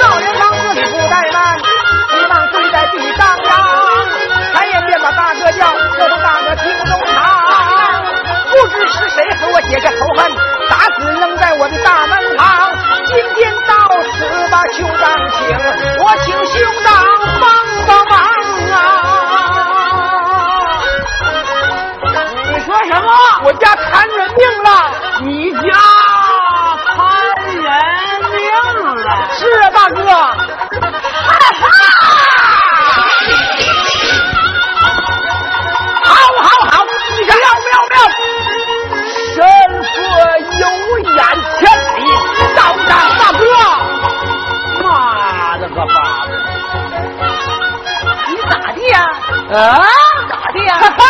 [0.00, 3.50] 老人让自己不怠慢，急忙跪在地上呀，
[4.54, 5.66] 三言便把大哥叫，
[5.98, 7.14] 这头大哥听中堂，
[8.50, 10.32] 不知是谁和我结下仇恨，
[10.68, 12.55] 打死扔在我的大门旁。
[13.16, 13.72] 今天到
[14.12, 14.16] 此
[14.50, 15.02] 吧，兄长
[15.32, 15.40] 请，
[15.98, 16.54] 我请兄
[16.84, 16.86] 长
[17.40, 17.44] 帮
[17.86, 18.12] 帮忙
[18.72, 18.76] 啊！
[22.52, 23.08] 你说什么？
[23.44, 24.68] 我家摊人命了。
[25.22, 25.58] 你家
[26.84, 26.94] 摊
[27.54, 27.64] 人
[28.32, 28.36] 命
[29.02, 29.08] 了？
[29.32, 29.96] 是啊，大哥。
[31.24, 31.32] 好
[43.38, 43.44] 哥，
[44.82, 46.30] 妈的个巴子！
[48.28, 48.94] 你咋的呀？
[49.52, 49.54] 啊？
[50.28, 50.70] 咋的呀？
[50.78, 51.02] 哈哈！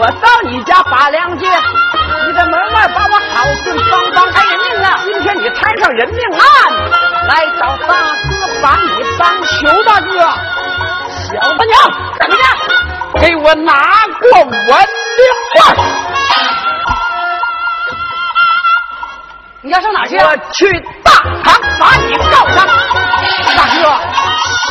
[0.00, 4.86] 我到你家拔粮去，你在门外把我好心帮帮开人命啊！
[5.04, 6.40] 今天你摊上人命案，
[7.26, 7.88] 来找大
[8.28, 8.30] 哥
[8.62, 8.86] 把你
[9.18, 10.12] 帮求大哥，
[11.10, 11.74] 小子娘
[12.18, 12.44] 怎么样？
[13.20, 13.72] 给我拿
[14.20, 15.20] 过文令
[15.52, 16.09] 棍！
[19.62, 20.30] 你要上哪去、啊？
[20.30, 20.72] 我去
[21.04, 21.12] 大
[21.44, 22.66] 唐把你告上。
[23.54, 23.82] 大哥，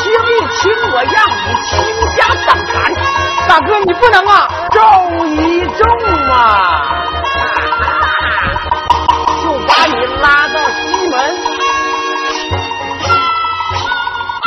[0.02, 1.70] 轻一亲，我让你倾
[2.18, 2.92] 家荡产。
[3.48, 4.50] 大哥，你不能啊！
[4.72, 5.86] 重一重
[6.32, 7.06] 啊！
[9.44, 11.38] 就把你拉到西门，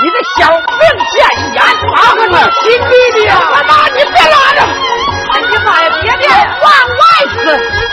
[0.03, 0.83] 你的小命
[1.13, 1.25] 见
[1.55, 1.63] 眼，
[1.95, 3.39] 大哥你亲弟弟啊！
[3.39, 4.59] 我把你别拉着。
[5.53, 6.67] 你妈呀，别别，往
[6.99, 7.37] 外死！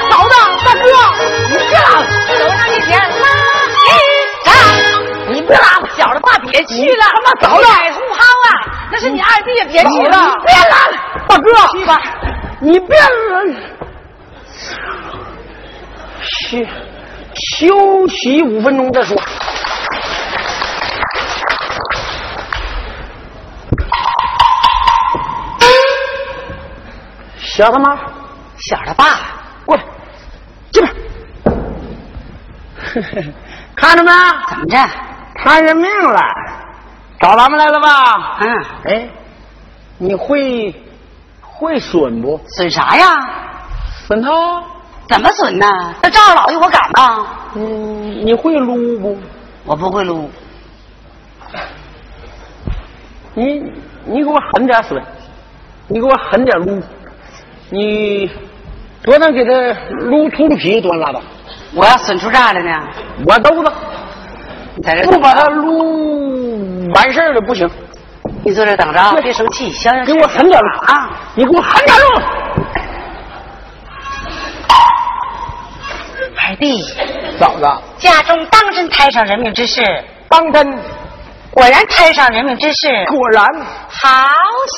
[0.09, 0.33] 嫂子，
[0.65, 0.81] 大哥，
[1.49, 2.01] 你别拉了，
[2.39, 3.25] 都让你先拉
[3.85, 3.91] 一
[4.45, 4.47] 张。
[5.33, 8.47] 你别拉了，小子爸别去了，他妈嫂子海不好啊，
[8.91, 10.33] 那是你二弟别去了。
[10.45, 10.97] 别拉了，
[11.27, 12.01] 大哥，去吧，
[12.61, 12.97] 你别
[16.49, 16.67] 去
[17.57, 19.17] 休息五分钟再说。
[27.59, 27.99] 小他妈，
[28.55, 29.03] 小的爸，
[29.65, 29.83] 过来，
[30.71, 30.89] 进来。
[33.75, 34.09] 看着没？
[34.49, 34.77] 怎么着？
[35.35, 36.21] 看人命了，
[37.19, 38.37] 找咱们来了吧？
[38.39, 39.09] 嗯，哎，
[39.97, 40.73] 你会
[41.41, 42.39] 会损不？
[42.47, 43.29] 损啥呀？
[44.07, 44.29] 损他？
[45.09, 45.67] 怎么损呢？
[46.01, 47.27] 那赵老爷我敢吗？
[47.55, 49.17] 嗯，你会撸不？
[49.65, 50.31] 我不会撸。
[53.33, 53.59] 你
[54.05, 55.03] 你给我狠点损，
[55.89, 56.81] 你给我狠点撸，
[57.69, 58.29] 你
[59.03, 59.51] 多能给他
[59.89, 61.21] 撸秃噜皮，多拉倒。
[61.75, 62.87] 我要损出炸来呢？
[63.27, 63.71] 我兜子
[64.75, 67.69] 你在这不把他撸完事儿了不行，
[68.43, 70.13] 你坐这等着啊，别生气，消消气。
[70.13, 71.09] 给我狠点撸啊！
[71.35, 72.05] 你给我狠点撸。
[76.41, 76.81] 二弟，
[77.39, 79.83] 嫂子，家中当真摊上人命之事，
[80.27, 80.79] 当真
[81.51, 83.45] 果然摊上人命之事，果然
[83.89, 84.09] 好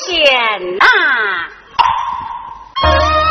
[0.04, 0.86] 险呐！
[2.82, 3.21] 我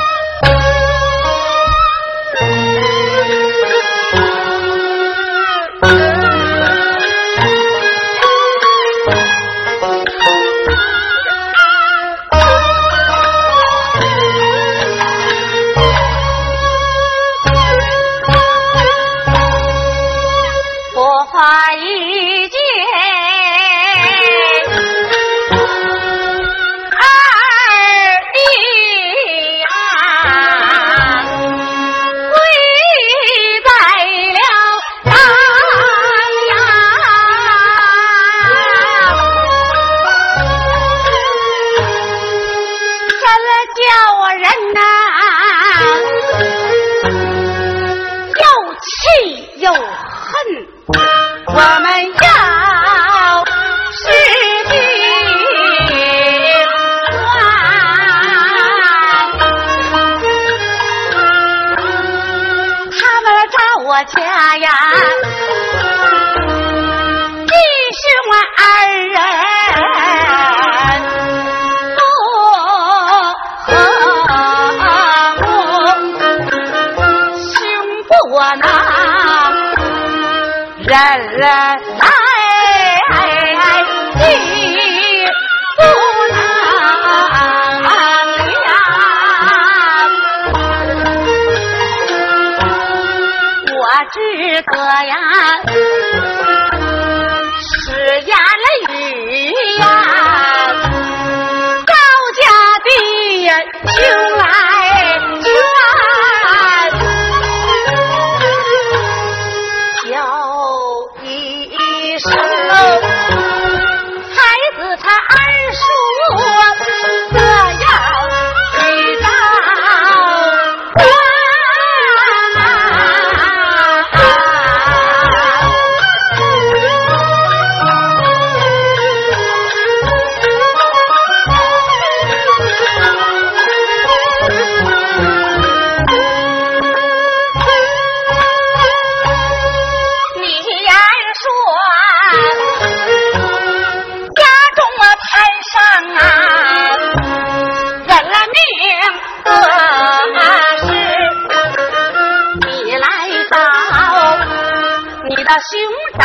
[155.52, 155.70] 的兄
[156.18, 156.22] 长。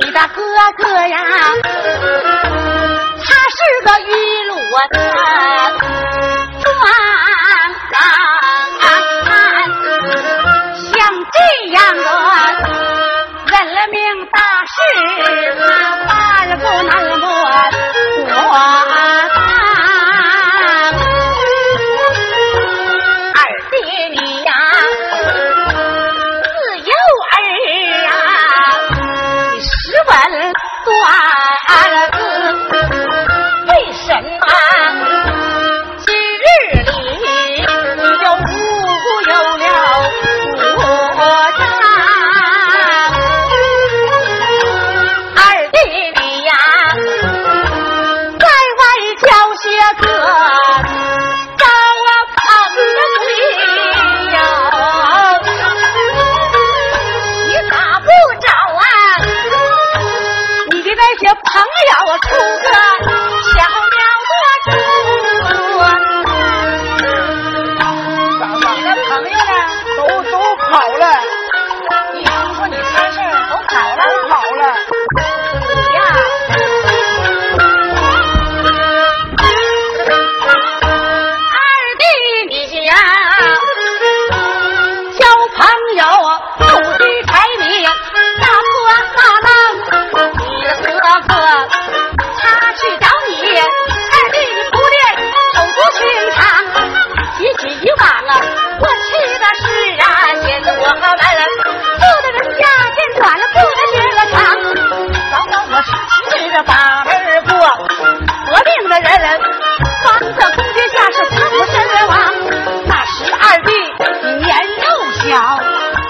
[0.00, 0.40] 你的哥
[0.76, 1.18] 哥呀，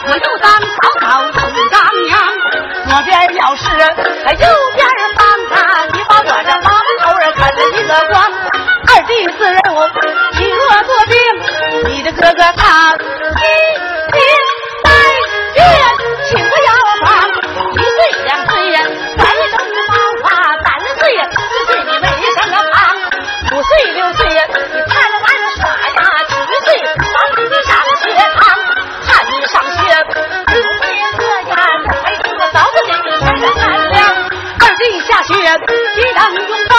[0.09, 2.19] 我又当嫂嫂娶当娘。
[2.89, 5.21] 左边要是右边帮
[5.53, 5.61] 啊，
[5.93, 6.67] 你把我这王
[7.01, 7.39] 头儿啃
[7.75, 8.17] 一个光。
[8.89, 9.79] 二弟四人我
[10.33, 11.13] 娶了做兵，
[11.91, 12.97] 你的哥哥他。
[13.37, 13.41] 嘿
[36.19, 36.78] 啊你滚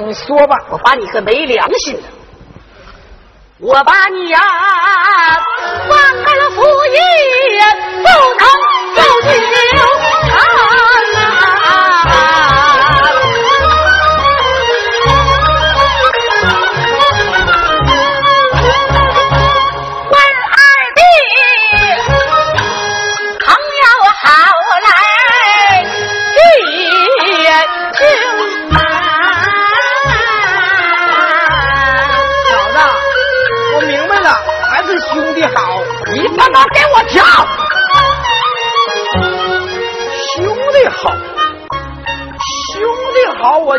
[0.00, 2.02] 你说吧，我把你个没良心的，
[3.58, 4.40] 我把你啊
[5.88, 6.96] 放开了，赴宴。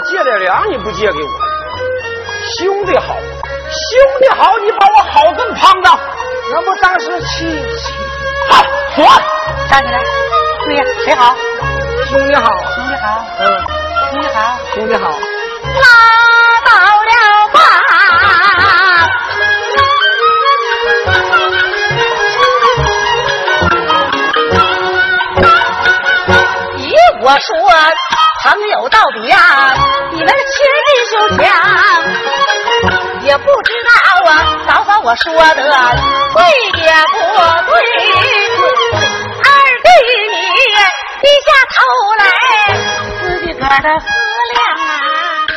[0.01, 1.29] 借点粮，你不借给我？
[2.57, 3.19] 兄弟好，兄
[4.21, 5.89] 弟好，你把我好更胖的，
[6.53, 7.45] 那不当时气
[7.77, 7.93] 气。
[8.49, 8.63] 好，
[8.95, 9.05] 说
[9.69, 9.99] 站起来，
[10.65, 11.35] 对呀，谁好？
[12.09, 13.43] 兄弟好，兄弟好，嗯，
[14.09, 15.09] 兄弟好，兄弟好。
[15.81, 15.85] 拉
[16.65, 16.71] 倒
[17.07, 17.11] 了
[17.53, 17.57] 吧，
[26.77, 26.81] 依
[27.21, 27.51] 我说。
[28.49, 29.75] 朋友到底呀、啊，
[30.13, 31.45] 你们亲弟兄强，
[33.23, 33.89] 也不知道
[34.31, 34.31] 啊，
[34.65, 35.55] 早早我说的
[36.33, 36.41] 对
[36.81, 37.17] 也不
[37.67, 37.75] 对，
[39.43, 39.47] 二
[39.83, 39.87] 弟
[40.31, 40.35] 你
[41.21, 41.75] 低下头
[42.17, 42.23] 来，
[43.21, 44.07] 自己个的思
[44.53, 44.89] 量啊。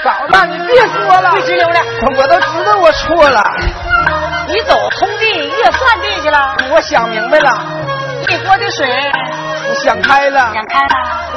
[0.03, 1.80] 嫂子，你别说了，别直溜了，
[2.16, 3.41] 我都知道我错了。
[4.49, 6.57] 你走通地，越算地去了。
[6.72, 7.57] 我想明白了，
[8.28, 8.84] 一锅的水。
[9.75, 10.95] 想开了，想开了，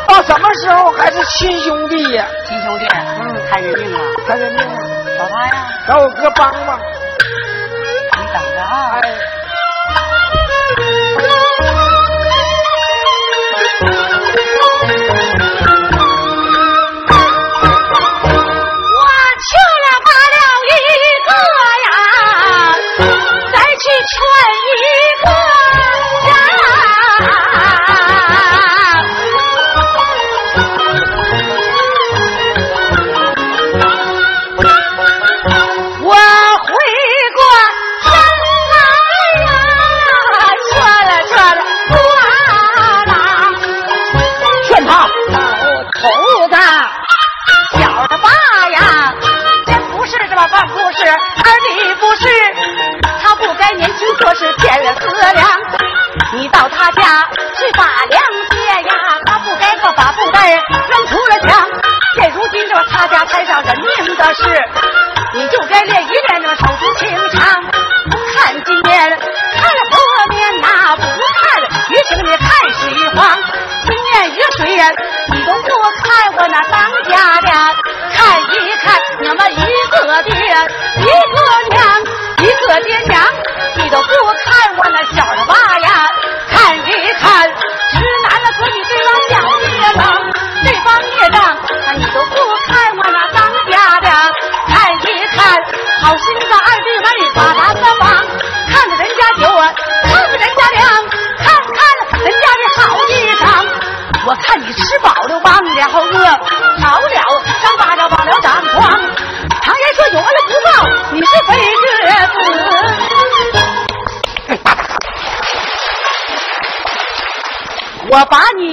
[0.08, 2.26] 到什么时候还是亲兄弟呀？
[2.48, 2.86] 亲兄弟，
[3.20, 4.80] 嗯，看人命啊，看人命啊，
[5.18, 9.14] 找他呀，找我哥帮帮，你等着啊，哎。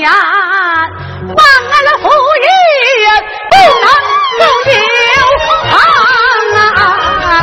[0.01, 0.09] 我把你呀、
[1.27, 2.49] 忘了福义，
[3.51, 3.85] 不能
[4.39, 4.73] 不留
[5.69, 5.73] 堂
[6.57, 7.37] 啊！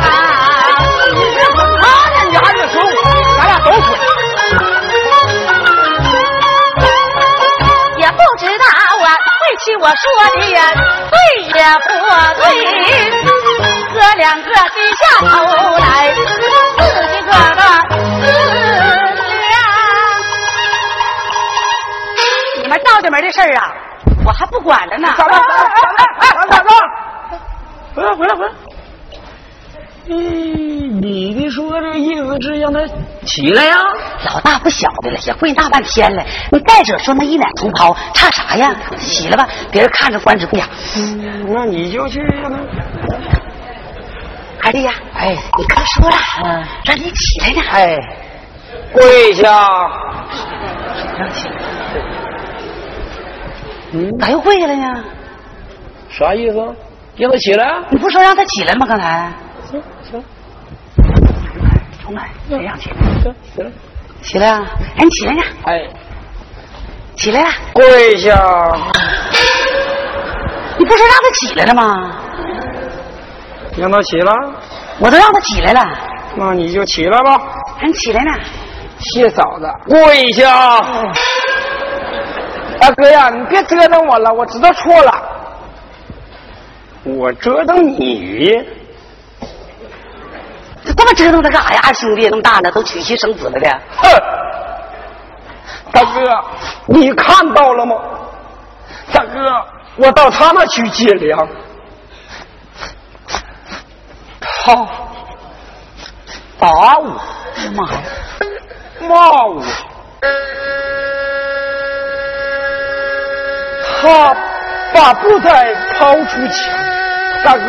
[1.80, 2.86] 他人家还是说我，
[3.38, 3.78] 咱俩都滚。
[7.98, 8.64] 也不知道
[9.04, 9.08] 啊，
[9.40, 9.94] 对起我说
[10.34, 10.38] 的，
[11.10, 11.88] 对也不
[12.42, 12.44] 对。
[13.94, 15.26] 哥两个低下头
[22.88, 23.74] 你们道对门的事儿啊，
[24.24, 25.12] 我还不管了呢。
[25.16, 25.32] 咋了？
[26.20, 26.46] 咋了？
[26.48, 26.70] 咋了？
[27.94, 28.52] 回来，回来，回来。
[30.10, 32.80] 嗯，你的说这意思是让他
[33.26, 33.76] 起来呀？
[34.24, 36.24] 老大不小的了，也跪大半天了。
[36.50, 38.74] 你再者说那一脸同胞，差啥呀？
[38.98, 40.66] 起来吧，别人看着官职不雅。
[41.46, 42.58] 那你就去让他。
[44.62, 46.16] 二弟呀，哎，你哥说了，
[46.84, 47.60] 让你起来呢。
[47.70, 47.98] 哎，
[48.92, 49.50] 跪下。
[51.18, 51.54] 让起来。
[53.92, 55.04] 嗯，咋又跪下了呢？
[56.10, 56.56] 啥意思？
[57.16, 57.82] 让他起来？
[57.90, 58.86] 你不说让他起来吗？
[58.86, 59.32] 刚才
[59.70, 60.22] 行行
[62.02, 62.96] 重来，谁让起来？
[63.22, 63.72] 行行。
[64.20, 64.66] 起来啊！
[64.96, 65.82] 哎你起来呢，哎，
[67.14, 67.48] 起来了。
[67.72, 68.34] 跪下。
[70.78, 72.10] 你不说让他起来了吗？
[73.76, 74.32] 让他起来，
[74.98, 75.88] 我都让他起来了，
[76.36, 77.40] 那你就起来吧。
[77.80, 78.32] 让你起来呢。
[78.98, 80.92] 谢嫂子，跪下。
[82.80, 85.22] 大哥呀，你别折腾我了，我知道错了。
[87.04, 88.50] 我折腾你，
[90.84, 91.80] 这他妈折腾他干啥呀？
[91.84, 93.80] 二兄弟那么大了，都娶妻生子了的。
[93.96, 94.08] 哼！
[95.90, 96.44] 大哥，
[96.86, 97.96] 你看到了吗？
[99.12, 99.64] 大哥，
[99.96, 101.48] 我到他那去借粮，
[104.40, 104.74] 他
[106.58, 107.20] 打我，
[107.74, 108.02] 妈呀！
[109.00, 109.62] 骂我，
[114.00, 114.34] 他
[114.94, 116.72] 把布袋抛出墙，
[117.44, 117.60] 大哥，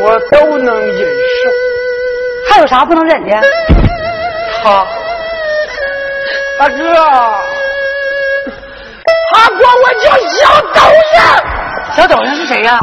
[0.00, 1.50] 我都能忍受。
[2.50, 3.36] 还有啥不能忍的？
[4.62, 4.86] 他，
[6.58, 6.76] 大哥，
[9.34, 10.80] 他管我叫小斗
[11.12, 11.16] 士，
[11.96, 12.80] 小斗星是谁呀？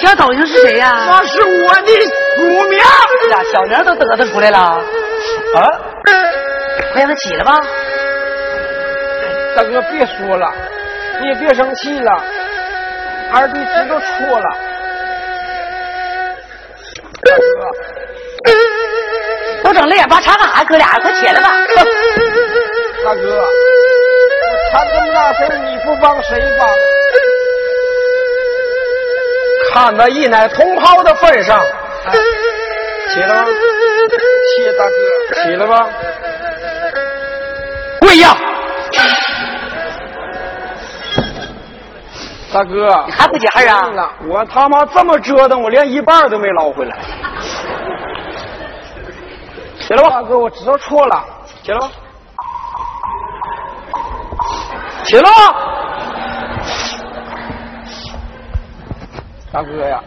[0.00, 1.06] 小斗星是谁呀？
[1.08, 1.92] 那是我的
[2.38, 2.78] 乳名。
[2.78, 2.84] 呀，
[3.52, 4.80] 小名都得得出来了，啊，
[6.98, 7.60] 快让他起来吧。
[9.54, 10.52] 大哥别说了，
[11.20, 12.10] 你也别生气了，
[13.32, 14.46] 二弟知道错了。
[17.22, 18.50] 大哥，
[19.62, 20.64] 都整泪眼巴叉干啥？
[20.64, 21.48] 哥俩快起来吧！
[23.04, 23.44] 大哥，
[24.72, 26.68] 他这么大事儿你不帮谁帮？
[29.72, 31.60] 看在一奶同胞的份上，
[32.06, 32.12] 哎
[33.10, 33.44] 起来吧，
[34.56, 35.88] 谢大哥，起来吧，
[38.00, 38.36] 跪下！
[42.52, 43.68] 大哥，你还不解恨
[43.98, 44.10] 啊？
[44.26, 46.96] 我他妈这么折腾，我连一半都没捞回来。
[49.80, 51.24] 起来吧，大哥，我知道错了。
[51.62, 51.90] 起来吧，
[55.04, 55.30] 起来吧。
[59.52, 60.02] 大哥呀，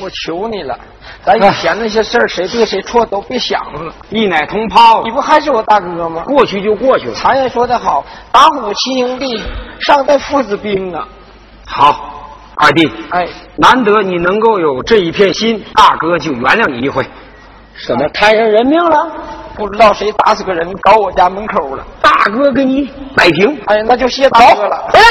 [0.00, 0.78] 我求你了，
[1.28, 3.92] 咱以前那些事儿，谁对谁错都别想了。
[4.08, 6.22] 一奶同胞你，不还是我大哥吗？
[6.22, 7.14] 过去就过去了。
[7.14, 8.02] 常言说得好，
[8.32, 9.38] 打虎亲兄弟，
[9.78, 11.06] 上阵父子兵啊。
[11.66, 17.04] 好，二弟，哎，难得你能够有这一片心，大哥就原谅你一回。
[17.74, 19.06] 什么摊上人命了？
[19.54, 21.84] 不知道谁打死个人搞我家门口了。
[22.00, 23.60] 大哥给你摆平。
[23.66, 24.88] 哎，那就谢大哥了。
[24.90, 25.06] 回来。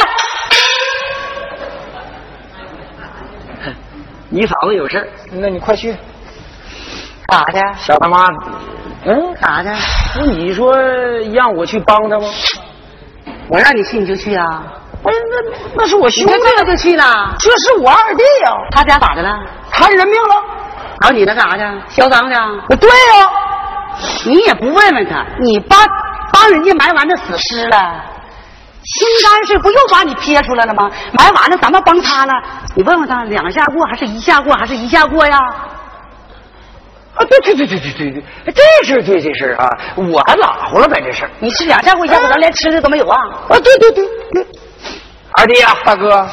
[4.30, 5.96] 你嫂子有事儿那你快去。
[7.28, 7.60] 干啥去？
[7.80, 8.28] 小他妈，
[9.06, 10.20] 嗯，干啥去？
[10.20, 10.78] 不你说
[11.34, 12.28] 让我去帮他吗？
[13.50, 14.64] 我让你去你就去啊？
[15.04, 17.36] 哎，那那是我兄弟，你这这个就去了？
[17.40, 19.40] 这是我二弟呀、他家咋的了？
[19.72, 20.36] 摊人命了。
[21.02, 21.64] 然后你那干啥去？
[21.90, 22.36] 销赃去？
[22.78, 23.30] 对呀、
[24.26, 25.80] 你也不问问他，你帮
[26.34, 28.04] 帮人家埋完那死尸了，
[28.88, 30.90] 心肝是不又把你撇出来了吗？
[31.14, 32.34] 买完了咱们帮他了，
[32.76, 35.38] 你问问他两下过还是一下过还是一下过呀？
[37.16, 41.30] 啊，对对对对对对对，这事儿对这事儿啊，我还拉乎了呗，这事儿。
[41.40, 43.18] 你是两下过一下过，咱连吃的都没有啊？
[43.50, 44.48] 啊，对对对对，
[45.32, 46.30] 二弟呀、大哥，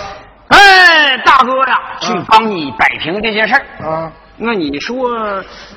[0.49, 3.89] 哎，大哥呀，去帮你摆平这件事儿。
[3.89, 5.11] 啊，那你说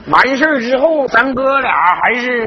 [0.07, 1.71] 完事儿之后，咱哥俩
[2.03, 2.45] 还是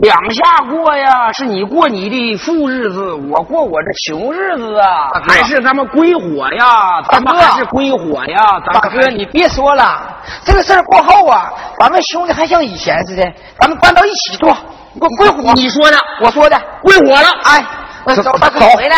[0.00, 1.32] 两下过呀？
[1.32, 5.10] 是你过你的富日子，我过我这穷日子啊？
[5.26, 7.02] 还是咱们归伙呀？
[7.10, 8.60] 咱们是归伙呀？
[8.72, 10.00] 大哥，你别说了，
[10.44, 13.22] 这个事儿过后啊，咱们兄弟还像以前似的，
[13.58, 14.52] 咱们搬到一起做，
[15.00, 15.52] 给我归伙。
[15.54, 17.28] 你说的，我说的，归伙了。
[17.44, 17.64] 哎，
[18.04, 18.96] 那走，大哥，回来，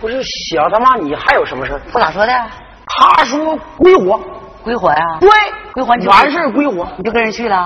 [0.00, 1.80] 不是小他妈，你还有什么事儿？
[1.92, 2.32] 不咋说的？
[2.86, 4.20] 他说归伙，
[4.62, 5.18] 归还啊？
[5.20, 5.30] 对，
[5.74, 7.56] 归伙你就完事儿归我你就跟人去了？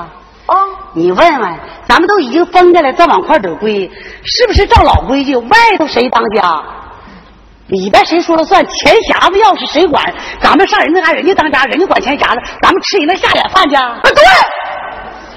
[0.46, 0.56] 啊。
[0.92, 1.54] 你问问，
[1.88, 3.90] 咱们都已经分开了，再往块儿走归，
[4.22, 5.36] 是不是照老规矩？
[5.36, 6.62] 外头谁当家？
[7.68, 8.64] 里边谁说了算？
[8.66, 10.04] 钱匣子要是谁管，
[10.38, 13.74] 咱们上人那家，人家当家，人家管钱匣子，咱们吃人那下脸饭去。
[13.74, 14.12] 啊，对，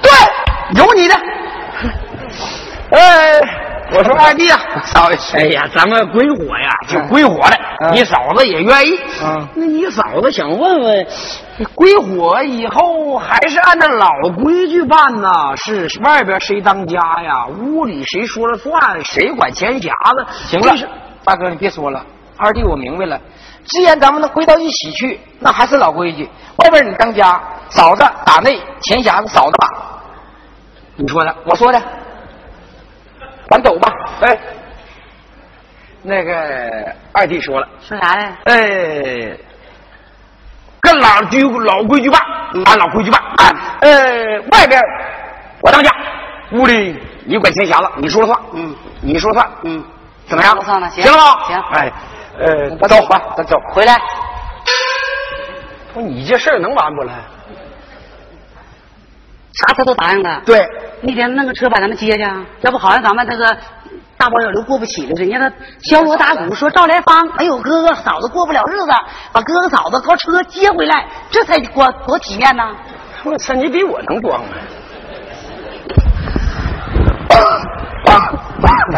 [0.02, 1.14] 对，有你的。
[2.90, 3.40] 哎，
[3.90, 7.56] 我说二弟啊，嫂子 哎呀，咱们归火呀，就归火了。
[7.80, 8.98] 嗯你嫂子也愿意。
[9.22, 11.06] 嗯那你嫂子想问问，
[11.76, 15.30] 归火以后还是按照老规矩办呢？
[15.56, 17.46] 是外边谁当家呀？
[17.46, 19.04] 屋里谁说了算？
[19.04, 20.26] 谁管钱匣子？
[20.48, 20.74] 行了，
[21.24, 22.04] 大哥你别说了，
[22.36, 23.18] 二弟我明白了，
[23.64, 29.68] 既然咱们能归到一起去，那还是老规矩，外边你当家，嫂子打内，钱匣子嫂子把，
[30.96, 31.32] 你说的。
[31.44, 31.80] 我说的，
[33.50, 33.92] 咱走吧。
[34.20, 34.38] 哎，
[36.02, 37.68] 那个二弟说了。
[37.80, 38.28] 说啥嘞？
[38.44, 39.36] 哎，
[40.80, 42.20] 跟老规老规矩办，
[42.66, 43.20] 按老规矩办。
[43.20, 43.90] 啊，呃，
[44.52, 44.80] 外边
[45.60, 45.90] 我当家，
[46.52, 48.40] 屋里你管钱匣子，你说了算。
[48.52, 49.50] 嗯，你说了算。
[49.62, 49.84] 嗯，
[50.26, 50.54] 怎么样？
[50.62, 51.44] 行行了吗？
[51.44, 51.92] 行哎，
[52.38, 53.58] 呃，咱走吧，咱走。
[53.72, 54.00] 回来，
[55.94, 57.14] 不，你这事儿能完不来？
[59.58, 60.40] 啥他都答应了。
[60.44, 60.64] 对，
[61.00, 63.56] 那天弄个车把咱们接去，啊，要不好像咱们这个
[64.16, 65.22] 大包小流过不起了似的。
[65.24, 65.52] 人家他
[65.90, 68.86] 敲锣打鼓说赵来芳没有哥哥嫂子过不了日子，
[69.32, 72.64] 把哥哥嫂子靠车接回来，这才多多体面呢。
[73.24, 74.46] 我操，你比我能装啊！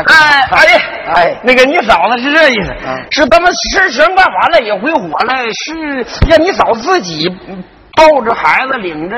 [0.07, 0.73] 哎，二弟，
[1.15, 7.29] 哎那个你嫂子是这意思，嗯是他们事情办完了也回火了，是让你嫂子自己
[7.97, 9.17] 抱着孩子，领着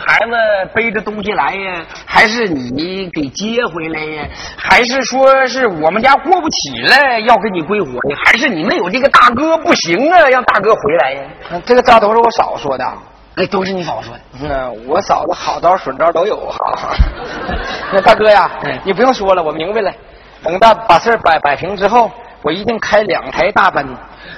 [0.00, 0.32] 孩子
[0.74, 4.28] 背着东西来呀，还是你给接回来呀？
[4.56, 8.16] 还是说是我们家过不起了要给你归还呀？
[8.24, 11.22] 还是你们有这个大哥不行啊，让大哥回来呀？
[11.64, 12.84] 这个招都是我嫂子说的。
[13.36, 14.20] 哎，都是你嫂子说的。
[14.48, 16.94] 嗯，我嫂子好招损招都有哈。
[17.92, 19.92] 那大哥呀哎，你不用说了，我明白了。
[20.42, 22.10] 等到把事儿摆摆平之后，
[22.44, 23.84] 我一定开两台大奔，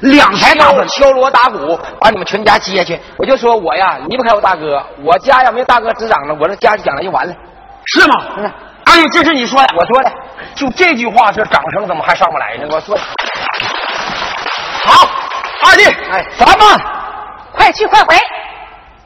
[0.00, 2.98] 两台大奔敲锣打鼓把你们全家接去。
[3.18, 7.34] 我就说我呀离不开我大哥，我家要没大哥执掌了，我这家就将来就完了。
[7.86, 8.14] 是吗？
[8.38, 8.50] 嗯
[8.86, 10.12] 哎呦，这是你说的，我说的，
[10.54, 12.68] 就这句话，这掌声怎么还上不来呢？
[12.70, 13.02] 我说的。
[14.84, 15.09] 好，
[15.64, 16.80] 二弟，哎咱们
[17.52, 18.16] 快去快回，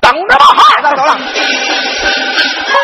[0.00, 1.18] 等着吧，哈，走了。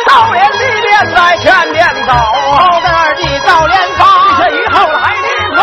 [0.09, 5.15] 早年里边在前边走，后边二弟赵连发，这以后来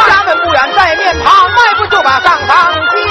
[0.02, 3.04] 家门不远在面旁，迈步就把上房进。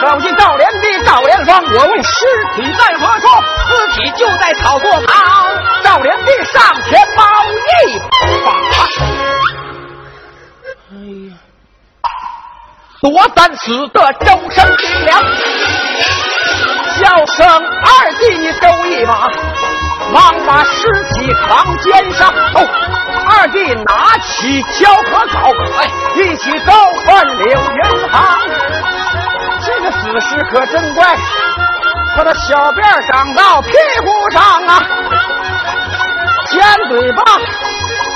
[0.00, 3.26] 走进赵连的赵连芳，我问尸体在何处？
[3.68, 5.46] 尸体就在草垛旁，
[5.82, 7.98] 赵连的上前抱一
[8.44, 8.52] 把。
[10.92, 10.94] 哎
[11.28, 11.34] 呀，
[13.02, 15.24] 多三死的周身冰凉。
[16.98, 19.28] 叫声二弟，你走一马，
[20.12, 22.28] 忙把尸体扛肩上。
[22.54, 22.66] 哦，
[23.28, 26.72] 二弟拿起胶和镐，哎，一起走
[27.06, 28.38] 奔柳云旁。
[29.64, 31.16] 这个死尸可真怪，
[32.16, 33.72] 他的小辫长到屁
[34.04, 34.82] 股上啊，
[36.50, 37.22] 尖嘴巴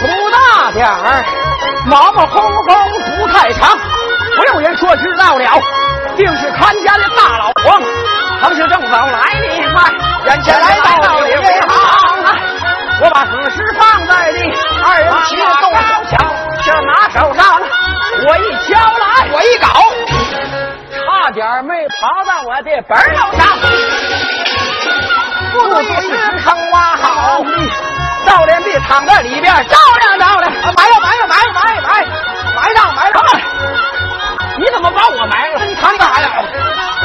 [0.00, 1.24] 不大点儿，
[1.86, 2.70] 毛毛烘烘
[3.18, 3.76] 不太长。
[4.36, 5.44] 不用人说知道了，
[6.20, 7.82] 定是看家的大老黄。
[8.42, 9.90] 唐是正走来的快，
[10.26, 11.76] 眼前来到柳云旁
[12.24, 12.36] 啊！
[13.02, 14.38] 我把死尸放在地，
[14.82, 15.70] 二人齐动手
[16.10, 16.18] 枪，
[16.64, 17.60] 就拿手上，
[18.26, 19.66] 我一敲来，我一搞，
[20.90, 23.40] 差点没爬到我的本楼上。
[25.52, 26.08] 不对，是
[26.42, 27.44] 坑挖好，
[28.26, 31.88] 赵连璧躺在里边照亮照亮，埋了埋了埋了埋埋
[32.56, 33.16] 埋上埋上。
[34.60, 35.64] 你怎么把我埋了？
[35.64, 36.28] 你藏干啥呀？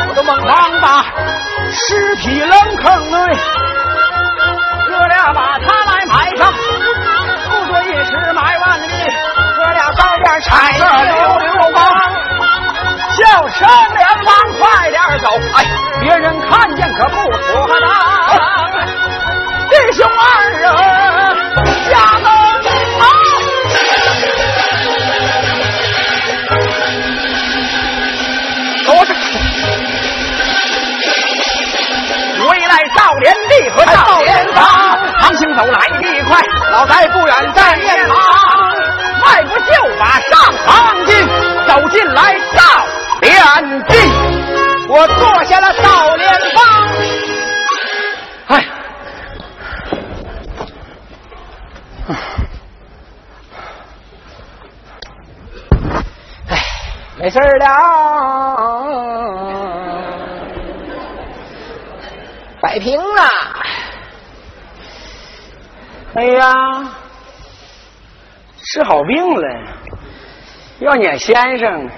[0.09, 0.53] 我都懵了。
[0.81, 1.05] 把
[1.71, 3.17] 尸体扔坑内，
[4.89, 6.51] 哥俩把他来埋上。
[6.51, 8.87] 不多一时埋万里，
[9.55, 11.77] 哥俩照边踩着溜溜光，
[13.15, 15.25] 叫声连忙快点走。
[15.55, 15.65] 哎，
[16.01, 17.31] 别人看见可不
[62.75, 63.23] 摆平了。
[66.15, 66.51] 哎呀，
[68.63, 69.67] 治好病了，
[70.79, 71.89] 要撵先生。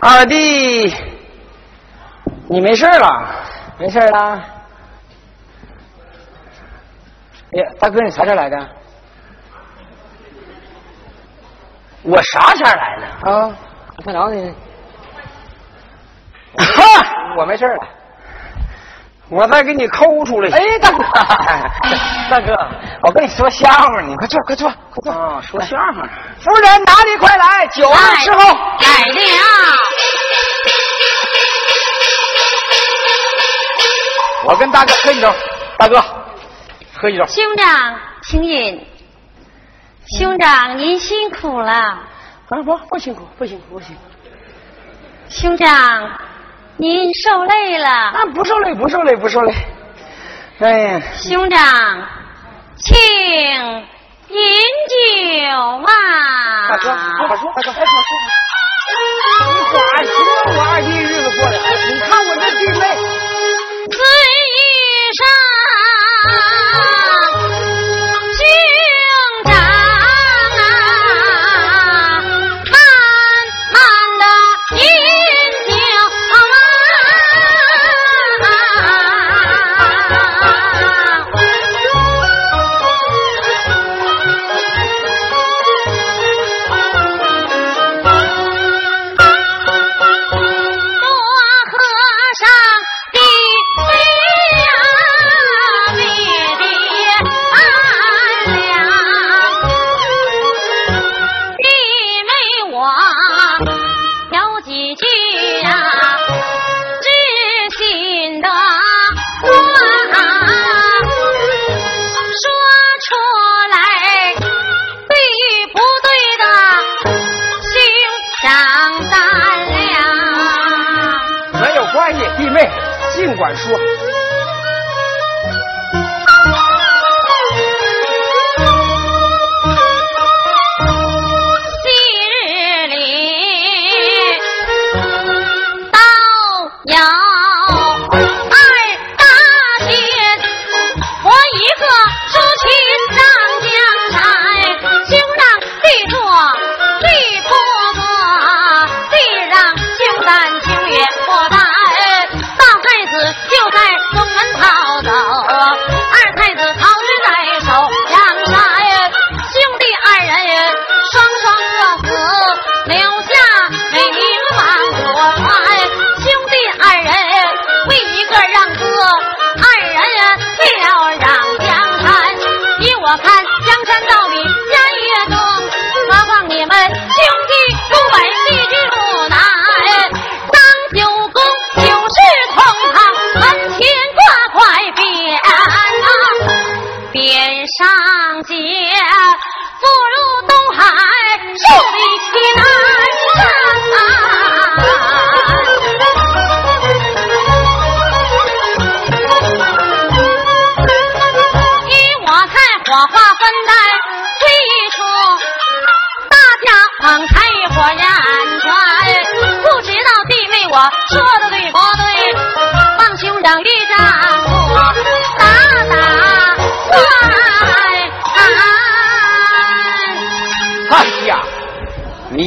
[0.00, 0.94] 二弟，
[2.48, 3.44] 你没事了？
[3.78, 4.18] 没事了。
[7.52, 8.68] 哎呀，大哥，你啥时候来的？
[12.04, 13.30] 我啥前来的？
[13.30, 13.54] 啊，
[14.02, 14.54] 看着你。
[16.56, 17.88] 哈，我没事了。
[19.32, 20.50] 我再给你抠出来。
[20.50, 21.02] 哎，大哥，
[22.28, 22.54] 大哥，
[23.00, 25.10] 我跟你说笑话呢，快坐，快坐，快坐。
[25.10, 26.06] 啊，说笑话。
[26.38, 28.54] 夫人，哪里快来，酒儿伺候。
[28.78, 29.74] 来了。
[34.44, 35.32] 我跟大哥喝一盅，
[35.78, 36.04] 大哥，
[36.94, 37.26] 喝一盅。
[37.26, 38.86] 兄长，请饮。
[40.18, 41.72] 兄长，您辛苦了。
[41.72, 42.04] 啊，
[42.66, 44.02] 不，不辛苦，不辛苦，不辛苦。
[45.30, 46.20] 兄长。
[46.78, 47.88] 您受累了？
[47.88, 49.54] 啊，不受累，不受累，不受累。
[50.60, 51.60] 哎呀，兄长，
[52.76, 52.96] 请
[54.28, 54.36] 饮
[54.88, 54.96] 酒
[55.58, 56.68] 啊。
[56.68, 56.94] 大哥，
[57.28, 58.10] 快说，大哥，快说，说。
[58.92, 58.98] 你
[59.70, 60.12] 咋说？
[60.46, 61.56] 我二弟日子过的，
[61.92, 62.82] 你看我这弟妹，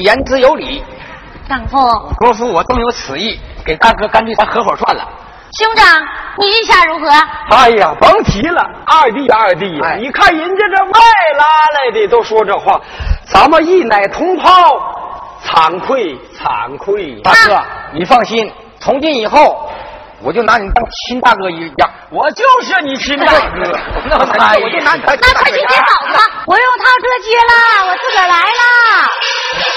[0.05, 0.83] 言之有理，
[1.49, 1.77] 丈夫，
[2.19, 5.03] 国夫我正有此意，给大哥干脆咱合伙算了。
[5.57, 6.03] 兄长，
[6.37, 7.09] 你意下如何？
[7.49, 9.65] 哎呀，甭提了，二弟，二弟
[9.99, 10.99] 你看人家这外
[11.39, 12.79] 拉来的都说这话，
[13.25, 14.43] 咱们一奶同胞，
[15.43, 17.19] 惭愧惭愧。
[17.21, 17.59] 大哥，
[17.91, 19.64] 你放心，从今以后
[20.25, 21.89] 我就拿你当亲大哥一样。
[22.09, 23.39] 我就是你亲大哥，
[24.05, 25.57] 那我哎我就拿你当亲那快去。
[25.57, 28.51] 接嫂子吧，我用套车接了，我自个儿来了。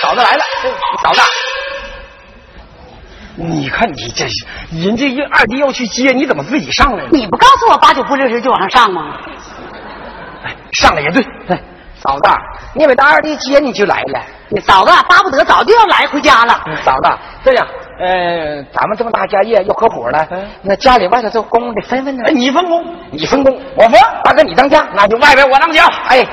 [0.01, 0.43] 嫂子来了，
[1.03, 1.21] 嫂子，
[3.37, 7.11] 你看你这是，人家一二弟要去接，你怎么自己上来了？
[7.13, 9.19] 你不告诉我八九不离十就往上上吗？
[10.45, 11.61] 哎，上来也对，哎
[12.01, 12.31] 嫂子，
[12.75, 14.23] 你没当二弟接你就来了。
[14.51, 16.59] 你嫂子巴不得早就要来回家了。
[16.85, 17.11] 嫂子，
[17.45, 17.67] 这样，
[17.99, 20.27] 呃，咱们这么大家业要合伙了，
[20.63, 22.33] 那家里外头这工得分分呢哎，。
[22.33, 25.85] 你分工，你分工，我分，大哥你当家，那就外边我当家。
[26.09, 26.25] 哎，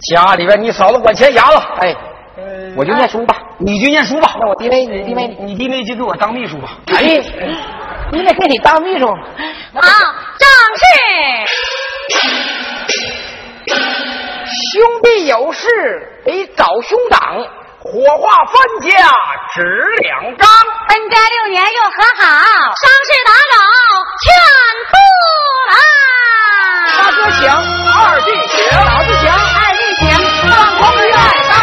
[0.00, 1.94] 家里边你嫂子管钱牙子，哎，
[2.76, 3.36] 我就念书吧。
[3.58, 4.34] 你就念书吧。
[4.38, 6.78] 那我弟妹，你弟妹，你弟妹就给我当秘书吧。
[6.94, 7.20] 哎，
[8.12, 9.82] 你得给你当秘书，好，
[10.38, 10.48] 正
[10.78, 10.84] 是。
[14.54, 15.66] 兄弟有事
[16.24, 17.44] 得找兄长，
[17.84, 18.94] 火化分家
[19.52, 19.60] 值
[20.02, 20.48] 两张
[20.88, 22.22] 分家六年又和好
[22.78, 23.58] 伤势打扰
[24.22, 24.24] 劝
[24.86, 24.94] 不
[25.68, 25.74] 来
[26.96, 29.34] 大哥请二弟请老子请二
[29.74, 30.06] 弟请
[30.48, 31.61] 放空一爱